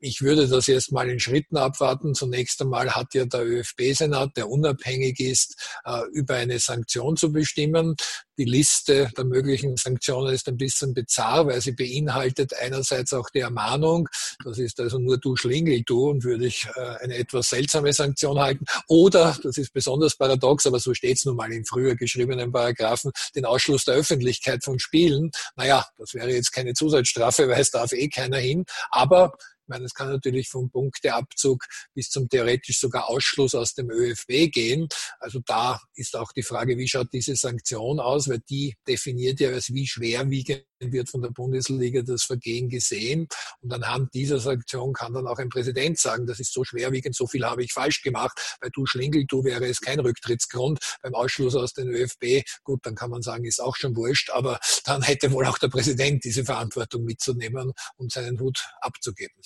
Ich 0.00 0.22
würde 0.22 0.48
das 0.48 0.66
jetzt 0.66 0.92
mal 0.92 1.08
in 1.08 1.20
Schritten 1.20 1.56
abwarten. 1.56 2.14
Zunächst 2.14 2.60
einmal 2.62 2.94
hat 2.94 3.14
ja 3.14 3.24
der 3.24 3.44
ÖFB-Senat, 3.46 4.36
der 4.36 4.48
unabhängig 4.48 5.20
ist, 5.20 5.56
äh, 5.84 6.00
über 6.12 6.34
eine 6.34 6.58
Sanktion 6.58 7.16
zu 7.16 7.32
bestimmen. 7.32 7.96
Die 8.38 8.44
Liste 8.44 9.10
der 9.16 9.24
möglichen 9.24 9.76
Sanktionen 9.76 10.32
ist 10.32 10.48
ein 10.48 10.56
bisschen 10.56 10.94
bizarr, 10.94 11.46
weil 11.46 11.60
sie 11.60 11.72
beinhaltet 11.72 12.54
einerseits 12.54 13.12
auch 13.12 13.28
die 13.30 13.40
Ermahnung, 13.40 14.08
das 14.44 14.58
ist 14.58 14.80
also 14.80 14.98
nur 14.98 15.18
du 15.18 15.36
Schlingel, 15.36 15.82
du, 15.82 16.10
und 16.10 16.24
würde 16.24 16.46
ich 16.46 16.66
äh, 16.76 16.80
eine 17.02 17.16
etwas 17.16 17.48
seltsame 17.50 17.92
Sanktion 17.92 18.38
halten. 18.38 18.64
Oder, 18.86 19.36
das 19.42 19.58
ist 19.58 19.72
besonders 19.72 20.16
paradox, 20.16 20.66
aber 20.66 20.78
so 20.78 20.94
steht 20.94 21.18
es 21.18 21.24
nun 21.24 21.36
mal 21.36 21.52
in 21.52 21.64
früher 21.64 21.96
geschriebenen 21.96 22.52
Paragraphen, 22.52 23.10
den 23.34 23.44
Ausschluss 23.44 23.84
der 23.84 23.94
Öffentlichkeit 23.94 24.62
von 24.62 24.78
Spielen. 24.78 25.32
Naja, 25.56 25.84
das 25.98 26.14
wäre 26.14 26.30
jetzt 26.30 26.52
keine 26.52 26.74
Zusatzstrafe, 26.74 27.48
weil 27.48 27.60
es 27.60 27.70
darf 27.70 27.92
eh 27.92 28.08
keiner 28.08 28.38
hin. 28.38 28.64
Aber 28.90 29.32
ich 29.68 29.70
meine, 29.70 29.84
es 29.84 29.92
kann 29.92 30.08
natürlich 30.08 30.48
vom 30.48 30.70
Punkteabzug 30.70 31.62
bis 31.92 32.08
zum 32.08 32.26
theoretisch 32.26 32.80
sogar 32.80 33.10
Ausschluss 33.10 33.54
aus 33.54 33.74
dem 33.74 33.90
ÖFB 33.90 34.50
gehen. 34.50 34.88
Also 35.20 35.40
da 35.44 35.78
ist 35.94 36.16
auch 36.16 36.32
die 36.32 36.42
Frage, 36.42 36.78
wie 36.78 36.88
schaut 36.88 37.12
diese 37.12 37.36
Sanktion 37.36 38.00
aus, 38.00 38.30
weil 38.30 38.40
die 38.48 38.76
definiert 38.86 39.40
ja 39.40 39.50
als 39.50 39.74
wie 39.74 39.86
schwerwiegend 39.86 40.64
wird 40.80 41.08
von 41.08 41.22
der 41.22 41.30
Bundesliga 41.30 42.02
das 42.02 42.24
Vergehen 42.24 42.68
gesehen. 42.68 43.28
Und 43.60 43.72
anhand 43.72 44.14
dieser 44.14 44.38
Sanktion 44.38 44.92
kann 44.92 45.12
dann 45.12 45.26
auch 45.26 45.38
ein 45.38 45.48
Präsident 45.48 45.98
sagen, 45.98 46.26
das 46.26 46.40
ist 46.40 46.52
so 46.52 46.64
schwerwiegend, 46.64 47.14
so 47.14 47.26
viel 47.26 47.44
habe 47.44 47.62
ich 47.62 47.72
falsch 47.72 48.02
gemacht. 48.02 48.58
Bei 48.60 48.68
du 48.68 48.86
Schlingel, 48.86 49.24
du 49.26 49.44
wäre 49.44 49.66
es 49.66 49.80
kein 49.80 50.00
Rücktrittsgrund. 50.00 50.78
Beim 51.02 51.14
Ausschluss 51.14 51.56
aus 51.56 51.72
dem 51.72 51.88
ÖFB, 51.88 52.44
gut, 52.64 52.80
dann 52.84 52.94
kann 52.94 53.10
man 53.10 53.22
sagen, 53.22 53.44
ist 53.44 53.60
auch 53.60 53.76
schon 53.76 53.96
wurscht. 53.96 54.30
Aber 54.30 54.58
dann 54.84 55.02
hätte 55.02 55.32
wohl 55.32 55.46
auch 55.46 55.58
der 55.58 55.68
Präsident 55.68 56.24
diese 56.24 56.44
Verantwortung 56.44 57.04
mitzunehmen 57.04 57.72
und 57.96 58.12
seinen 58.12 58.38
Hut 58.40 58.64
abzugeben. 58.80 59.36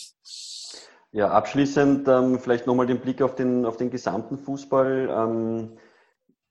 Ja, 1.15 1.31
abschließend 1.31 2.09
ähm, 2.09 2.41
vielleicht 2.41 2.67
nochmal 2.67 2.87
den 2.87 3.01
Blick 3.01 3.21
auf 3.21 3.35
den, 3.35 3.67
auf 3.67 3.77
den 3.77 3.91
gesamten 3.91 4.39
Fußball. 4.39 5.11
Ähm, 5.11 5.79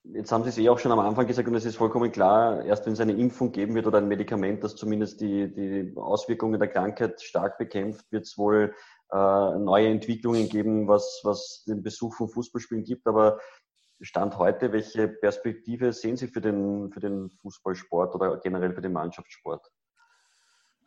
jetzt 0.03 0.31
haben 0.31 0.43
Sie 0.43 0.49
es 0.49 0.57
eh 0.57 0.69
auch 0.69 0.79
schon 0.79 0.91
am 0.91 0.99
Anfang 0.99 1.27
gesagt 1.27 1.47
und 1.47 1.55
es 1.55 1.65
ist 1.65 1.75
vollkommen 1.75 2.11
klar, 2.11 2.63
erst 2.65 2.85
wenn 2.85 2.93
es 2.93 2.99
eine 2.99 3.13
Impfung 3.13 3.51
geben 3.51 3.75
wird 3.75 3.87
oder 3.87 3.99
ein 3.99 4.07
Medikament, 4.07 4.63
das 4.63 4.75
zumindest 4.75 5.21
die, 5.21 5.53
die 5.53 5.93
Auswirkungen 5.95 6.59
der 6.59 6.69
Krankheit 6.69 7.21
stark 7.21 7.57
bekämpft, 7.57 8.11
wird 8.11 8.25
es 8.25 8.37
wohl 8.37 8.73
äh, 9.11 9.57
neue 9.59 9.87
Entwicklungen 9.87 10.49
geben, 10.49 10.87
was, 10.87 11.21
was 11.23 11.63
den 11.67 11.83
Besuch 11.83 12.15
von 12.15 12.29
Fußballspielen 12.29 12.83
gibt. 12.83 13.07
Aber 13.07 13.39
Stand 14.01 14.37
heute, 14.37 14.71
welche 14.71 15.07
Perspektive 15.07 15.93
sehen 15.93 16.17
Sie 16.17 16.27
für 16.27 16.41
den, 16.41 16.91
für 16.91 16.99
den 16.99 17.29
Fußballsport 17.29 18.15
oder 18.15 18.39
generell 18.39 18.73
für 18.73 18.81
den 18.81 18.93
Mannschaftssport? 18.93 19.69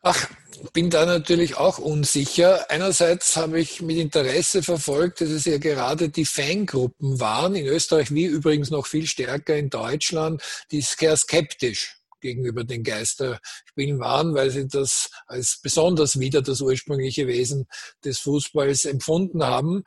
Ach, 0.01 0.29
bin 0.73 0.89
da 0.89 1.05
natürlich 1.05 1.57
auch 1.57 1.77
unsicher. 1.77 2.69
Einerseits 2.69 3.35
habe 3.35 3.59
ich 3.59 3.81
mit 3.81 3.97
Interesse 3.97 4.63
verfolgt, 4.63 5.21
dass 5.21 5.29
es 5.29 5.45
ja 5.45 5.57
gerade 5.57 6.09
die 6.09 6.25
Fangruppen 6.25 7.19
waren, 7.19 7.55
in 7.55 7.65
Österreich 7.65 8.13
wie 8.13 8.25
übrigens 8.25 8.69
noch 8.69 8.85
viel 8.85 9.07
stärker 9.07 9.55
in 9.55 9.69
Deutschland, 9.69 10.41
die 10.71 10.81
sehr 10.81 11.15
skeptisch 11.17 11.97
gegenüber 12.21 12.63
den 12.63 12.83
Geisterspielen 12.83 13.99
waren, 13.99 14.33
weil 14.33 14.49
sie 14.49 14.67
das 14.67 15.09
als 15.27 15.59
besonders 15.61 16.19
wieder 16.19 16.41
das 16.41 16.61
ursprüngliche 16.61 17.27
Wesen 17.27 17.67
des 18.03 18.19
Fußballs 18.19 18.85
empfunden 18.85 19.43
haben. 19.43 19.83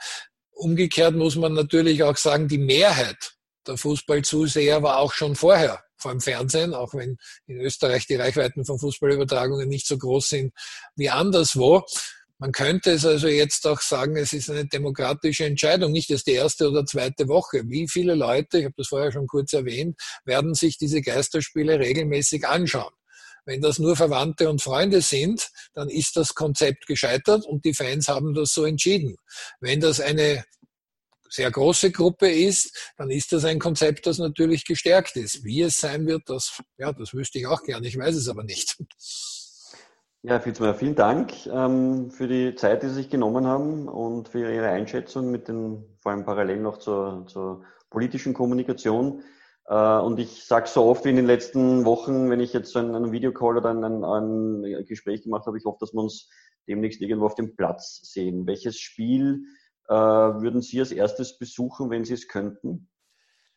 Umgekehrt 0.50 1.14
muss 1.14 1.36
man 1.36 1.54
natürlich 1.54 2.02
auch 2.02 2.16
sagen, 2.16 2.48
die 2.48 2.58
Mehrheit 2.58 3.34
der 3.66 3.76
Fußballzuseher 3.76 4.82
war 4.82 4.98
auch 4.98 5.12
schon 5.12 5.34
vorher 5.34 5.82
vor 5.98 6.12
dem 6.12 6.20
Fernsehen, 6.20 6.74
auch 6.74 6.94
wenn 6.94 7.16
in 7.46 7.60
Österreich 7.60 8.06
die 8.06 8.16
Reichweiten 8.16 8.64
von 8.64 8.78
Fußballübertragungen 8.78 9.68
nicht 9.68 9.86
so 9.86 9.98
groß 9.98 10.28
sind 10.28 10.52
wie 10.96 11.10
anderswo. 11.10 11.84
Man 12.40 12.52
könnte 12.52 12.92
es 12.92 13.04
also 13.04 13.26
jetzt 13.26 13.66
auch 13.66 13.80
sagen, 13.80 14.16
es 14.16 14.32
ist 14.32 14.48
eine 14.48 14.64
demokratische 14.64 15.44
Entscheidung, 15.44 15.90
nicht 15.90 16.08
erst 16.10 16.28
die 16.28 16.34
erste 16.34 16.70
oder 16.70 16.86
zweite 16.86 17.26
Woche. 17.26 17.62
Wie 17.66 17.88
viele 17.88 18.14
Leute, 18.14 18.58
ich 18.58 18.64
habe 18.64 18.74
das 18.76 18.88
vorher 18.88 19.10
schon 19.10 19.26
kurz 19.26 19.52
erwähnt, 19.52 19.98
werden 20.24 20.54
sich 20.54 20.78
diese 20.78 21.02
Geisterspiele 21.02 21.80
regelmäßig 21.80 22.46
anschauen? 22.46 22.92
Wenn 23.44 23.60
das 23.60 23.78
nur 23.78 23.96
Verwandte 23.96 24.50
und 24.50 24.62
Freunde 24.62 25.00
sind, 25.00 25.48
dann 25.72 25.88
ist 25.88 26.16
das 26.16 26.34
Konzept 26.34 26.86
gescheitert 26.86 27.44
und 27.46 27.64
die 27.64 27.74
Fans 27.74 28.06
haben 28.06 28.34
das 28.34 28.52
so 28.52 28.64
entschieden. 28.64 29.16
Wenn 29.58 29.80
das 29.80 30.00
eine 30.00 30.44
sehr 31.28 31.50
große 31.50 31.90
Gruppe 31.90 32.30
ist, 32.30 32.92
dann 32.96 33.10
ist 33.10 33.32
das 33.32 33.44
ein 33.44 33.58
Konzept, 33.58 34.06
das 34.06 34.18
natürlich 34.18 34.64
gestärkt 34.64 35.16
ist. 35.16 35.44
Wie 35.44 35.62
es 35.62 35.76
sein 35.76 36.06
wird, 36.06 36.22
das, 36.26 36.62
ja, 36.76 36.92
das 36.92 37.14
wüsste 37.14 37.38
ich 37.38 37.46
auch 37.46 37.62
gerne. 37.62 37.86
Ich 37.86 37.98
weiß 37.98 38.14
es 38.14 38.28
aber 38.28 38.44
nicht. 38.44 38.76
Ja, 40.22 40.40
Fitzmeier, 40.40 40.74
vielen 40.74 40.96
Dank 40.96 41.46
ähm, 41.46 42.10
für 42.10 42.26
die 42.26 42.54
Zeit, 42.56 42.82
die 42.82 42.88
Sie 42.88 42.94
sich 42.94 43.10
genommen 43.10 43.46
haben 43.46 43.88
und 43.88 44.28
für 44.28 44.52
Ihre 44.52 44.68
Einschätzung 44.68 45.30
mit 45.30 45.46
den, 45.46 45.84
vor 46.00 46.10
allem 46.10 46.24
parallel 46.24 46.58
noch 46.58 46.78
zur, 46.78 47.24
zur 47.28 47.64
politischen 47.88 48.34
Kommunikation. 48.34 49.22
Äh, 49.66 49.98
und 49.98 50.18
ich 50.18 50.44
sage 50.44 50.66
so 50.68 50.86
oft 50.86 51.04
wie 51.04 51.10
in 51.10 51.16
den 51.16 51.26
letzten 51.26 51.84
Wochen, 51.84 52.30
wenn 52.30 52.40
ich 52.40 52.52
jetzt 52.52 52.72
so 52.72 52.80
einen, 52.80 52.96
einen 52.96 53.12
Videocall 53.12 53.58
oder 53.58 53.70
ein, 53.70 53.84
ein, 53.84 54.04
ein 54.04 54.84
Gespräch 54.86 55.22
gemacht 55.22 55.46
habe, 55.46 55.56
ich 55.56 55.64
hoffe, 55.64 55.78
dass 55.80 55.92
wir 55.92 56.00
uns 56.00 56.28
demnächst 56.66 57.00
irgendwo 57.00 57.26
auf 57.26 57.34
dem 57.36 57.54
Platz 57.54 58.00
sehen. 58.02 58.46
Welches 58.46 58.76
Spiel 58.78 59.44
würden 59.88 60.62
Sie 60.62 60.80
als 60.80 60.92
erstes 60.92 61.38
besuchen, 61.38 61.90
wenn 61.90 62.04
Sie 62.04 62.14
es 62.14 62.28
könnten? 62.28 62.88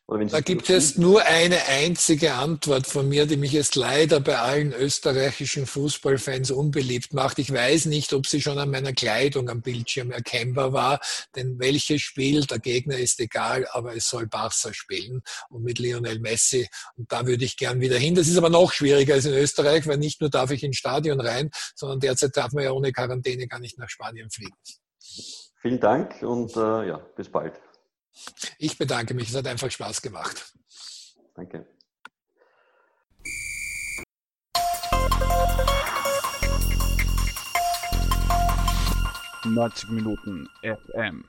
da 0.08 0.40
gibt 0.40 0.68
es 0.68 0.98
nur 0.98 1.22
eine 1.24 1.64
einzige 1.68 2.34
Antwort 2.34 2.86
von 2.86 3.08
mir, 3.08 3.24
die 3.24 3.36
mich 3.36 3.52
jetzt 3.52 3.76
leider 3.76 4.20
bei 4.20 4.38
allen 4.38 4.72
österreichischen 4.72 5.64
Fußballfans 5.64 6.50
unbeliebt 6.50 7.14
macht. 7.14 7.38
Ich 7.38 7.52
weiß 7.52 7.86
nicht, 7.86 8.12
ob 8.12 8.26
sie 8.26 8.42
schon 8.42 8.58
an 8.58 8.70
meiner 8.70 8.92
Kleidung 8.92 9.48
am 9.48 9.62
Bildschirm 9.62 10.10
erkennbar 10.10 10.72
war, 10.72 11.00
denn 11.34 11.58
welches 11.58 12.02
Spiel, 12.02 12.44
der 12.44 12.58
Gegner 12.58 12.98
ist 12.98 13.20
egal, 13.20 13.66
aber 13.72 13.96
es 13.96 14.08
soll 14.08 14.26
Barca 14.26 14.74
spielen 14.74 15.22
und 15.48 15.62
mit 15.62 15.78
Lionel 15.78 16.18
Messi. 16.18 16.68
Und 16.96 17.10
da 17.10 17.24
würde 17.24 17.44
ich 17.44 17.56
gern 17.56 17.80
wieder 17.80 17.96
hin. 17.96 18.14
Das 18.14 18.28
ist 18.28 18.36
aber 18.36 18.50
noch 18.50 18.72
schwieriger 18.72 19.14
als 19.14 19.24
in 19.24 19.34
Österreich, 19.34 19.86
weil 19.86 19.98
nicht 19.98 20.20
nur 20.20 20.30
darf 20.30 20.50
ich 20.50 20.62
ins 20.62 20.76
Stadion 20.76 21.20
rein, 21.20 21.50
sondern 21.74 22.00
derzeit 22.00 22.36
darf 22.36 22.52
man 22.52 22.64
ja 22.64 22.72
ohne 22.72 22.92
Quarantäne 22.92 23.46
gar 23.46 23.60
nicht 23.60 23.78
nach 23.78 23.88
Spanien 23.88 24.28
fliegen. 24.30 24.56
Vielen 25.62 25.78
Dank 25.78 26.20
und 26.22 26.56
äh, 26.56 26.88
ja, 26.88 26.96
bis 27.14 27.30
bald. 27.30 27.60
Ich 28.58 28.76
bedanke 28.76 29.14
mich, 29.14 29.30
es 29.30 29.36
hat 29.36 29.46
einfach 29.46 29.70
Spaß 29.70 30.02
gemacht. 30.02 30.52
Danke. 31.36 31.64
Neunzig 39.44 39.88
Minuten 39.90 40.48
FM. 40.62 41.24